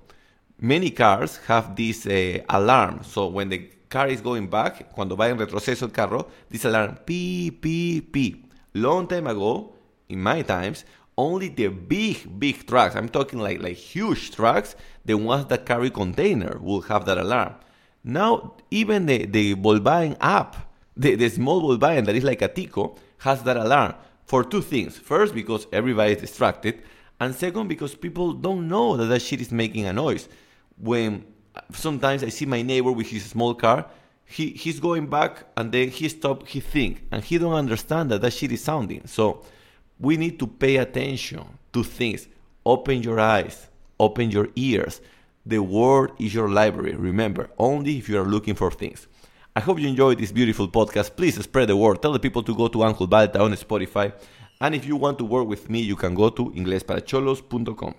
many 0.58 0.90
cars 0.90 1.38
have 1.46 1.76
this 1.76 2.06
uh, 2.06 2.38
alarm. 2.48 3.00
So 3.04 3.28
when 3.28 3.48
the 3.48 3.70
car 3.88 4.08
is 4.08 4.20
going 4.20 4.48
back, 4.48 4.92
cuando 4.92 5.16
va 5.16 5.28
en 5.28 5.38
retroceso 5.38 5.82
el 5.82 5.90
carro, 5.90 6.28
this 6.50 6.64
alarm, 6.64 6.98
pi, 7.06 7.50
pi, 7.50 8.00
pi. 8.00 8.40
Long 8.74 9.06
time 9.06 9.26
ago, 9.26 9.74
in 10.08 10.20
my 10.20 10.42
times, 10.42 10.84
only 11.16 11.48
the 11.48 11.68
big, 11.68 12.38
big 12.40 12.66
trucks, 12.66 12.96
I'm 12.96 13.08
talking 13.08 13.38
like, 13.38 13.62
like 13.62 13.76
huge 13.76 14.32
trucks, 14.32 14.74
the 15.04 15.14
ones 15.14 15.46
that 15.46 15.64
carry 15.64 15.90
container 15.90 16.58
will 16.60 16.80
have 16.82 17.04
that 17.06 17.18
alarm. 17.18 17.54
Now, 18.02 18.54
even 18.70 19.06
the, 19.06 19.26
the 19.26 19.54
Volkswagen 19.54 20.16
up, 20.20 20.56
the, 20.96 21.14
the 21.14 21.28
small 21.28 21.62
Volkswagen 21.62 22.04
that 22.06 22.16
is 22.16 22.24
like 22.24 22.42
a 22.42 22.48
Tico, 22.48 22.96
has 23.18 23.42
that 23.44 23.56
alarm 23.56 23.94
for 24.26 24.42
two 24.42 24.60
things. 24.60 24.98
First, 24.98 25.34
because 25.34 25.66
everybody 25.72 26.12
is 26.12 26.20
distracted, 26.20 26.82
and 27.24 27.34
second, 27.34 27.68
because 27.68 27.94
people 27.94 28.32
don't 28.32 28.68
know 28.68 28.96
that 28.96 29.06
that 29.06 29.22
shit 29.22 29.40
is 29.40 29.50
making 29.50 29.86
a 29.86 29.92
noise. 29.92 30.28
When 30.78 31.24
uh, 31.54 31.60
sometimes 31.72 32.22
I 32.22 32.28
see 32.28 32.46
my 32.46 32.62
neighbor 32.62 32.92
with 32.92 33.08
his 33.08 33.24
small 33.24 33.54
car, 33.54 33.86
he, 34.24 34.50
he's 34.50 34.80
going 34.80 35.06
back 35.06 35.44
and 35.56 35.70
then 35.70 35.90
he 35.90 36.08
stop, 36.08 36.46
he 36.46 36.60
think, 36.60 37.04
and 37.12 37.22
he 37.22 37.38
don't 37.38 37.52
understand 37.52 38.10
that 38.10 38.20
that 38.22 38.32
shit 38.32 38.52
is 38.52 38.62
sounding. 38.62 39.06
So 39.06 39.44
we 39.98 40.16
need 40.16 40.38
to 40.38 40.46
pay 40.46 40.76
attention 40.76 41.44
to 41.72 41.82
things. 41.82 42.28
Open 42.66 43.02
your 43.02 43.20
eyes, 43.20 43.68
open 43.98 44.30
your 44.30 44.48
ears 44.56 45.00
the 45.46 45.58
world 45.58 46.12
is 46.18 46.32
your 46.32 46.48
library. 46.48 46.94
Remember, 46.94 47.50
only 47.58 47.98
if 47.98 48.08
you 48.08 48.18
are 48.18 48.24
looking 48.24 48.54
for 48.54 48.70
things. 48.70 49.06
I 49.54 49.60
hope 49.60 49.78
you 49.78 49.88
enjoyed 49.88 50.18
this 50.18 50.32
beautiful 50.32 50.68
podcast. 50.68 51.16
Please 51.16 51.40
spread 51.42 51.68
the 51.68 51.76
word. 51.76 52.02
Tell 52.02 52.12
the 52.12 52.18
people 52.18 52.42
to 52.42 52.54
go 52.54 52.68
to 52.68 52.82
Uncle 52.82 53.06
Balta 53.06 53.40
on 53.40 53.52
Spotify. 53.52 54.12
And 54.64 54.74
if 54.74 54.86
you 54.86 54.96
want 54.96 55.18
to 55.18 55.26
work 55.26 55.46
with 55.46 55.68
me, 55.68 55.80
you 55.80 55.94
can 55.94 56.14
go 56.14 56.30
to 56.30 56.50
inglesparacholos.com. 56.52 57.94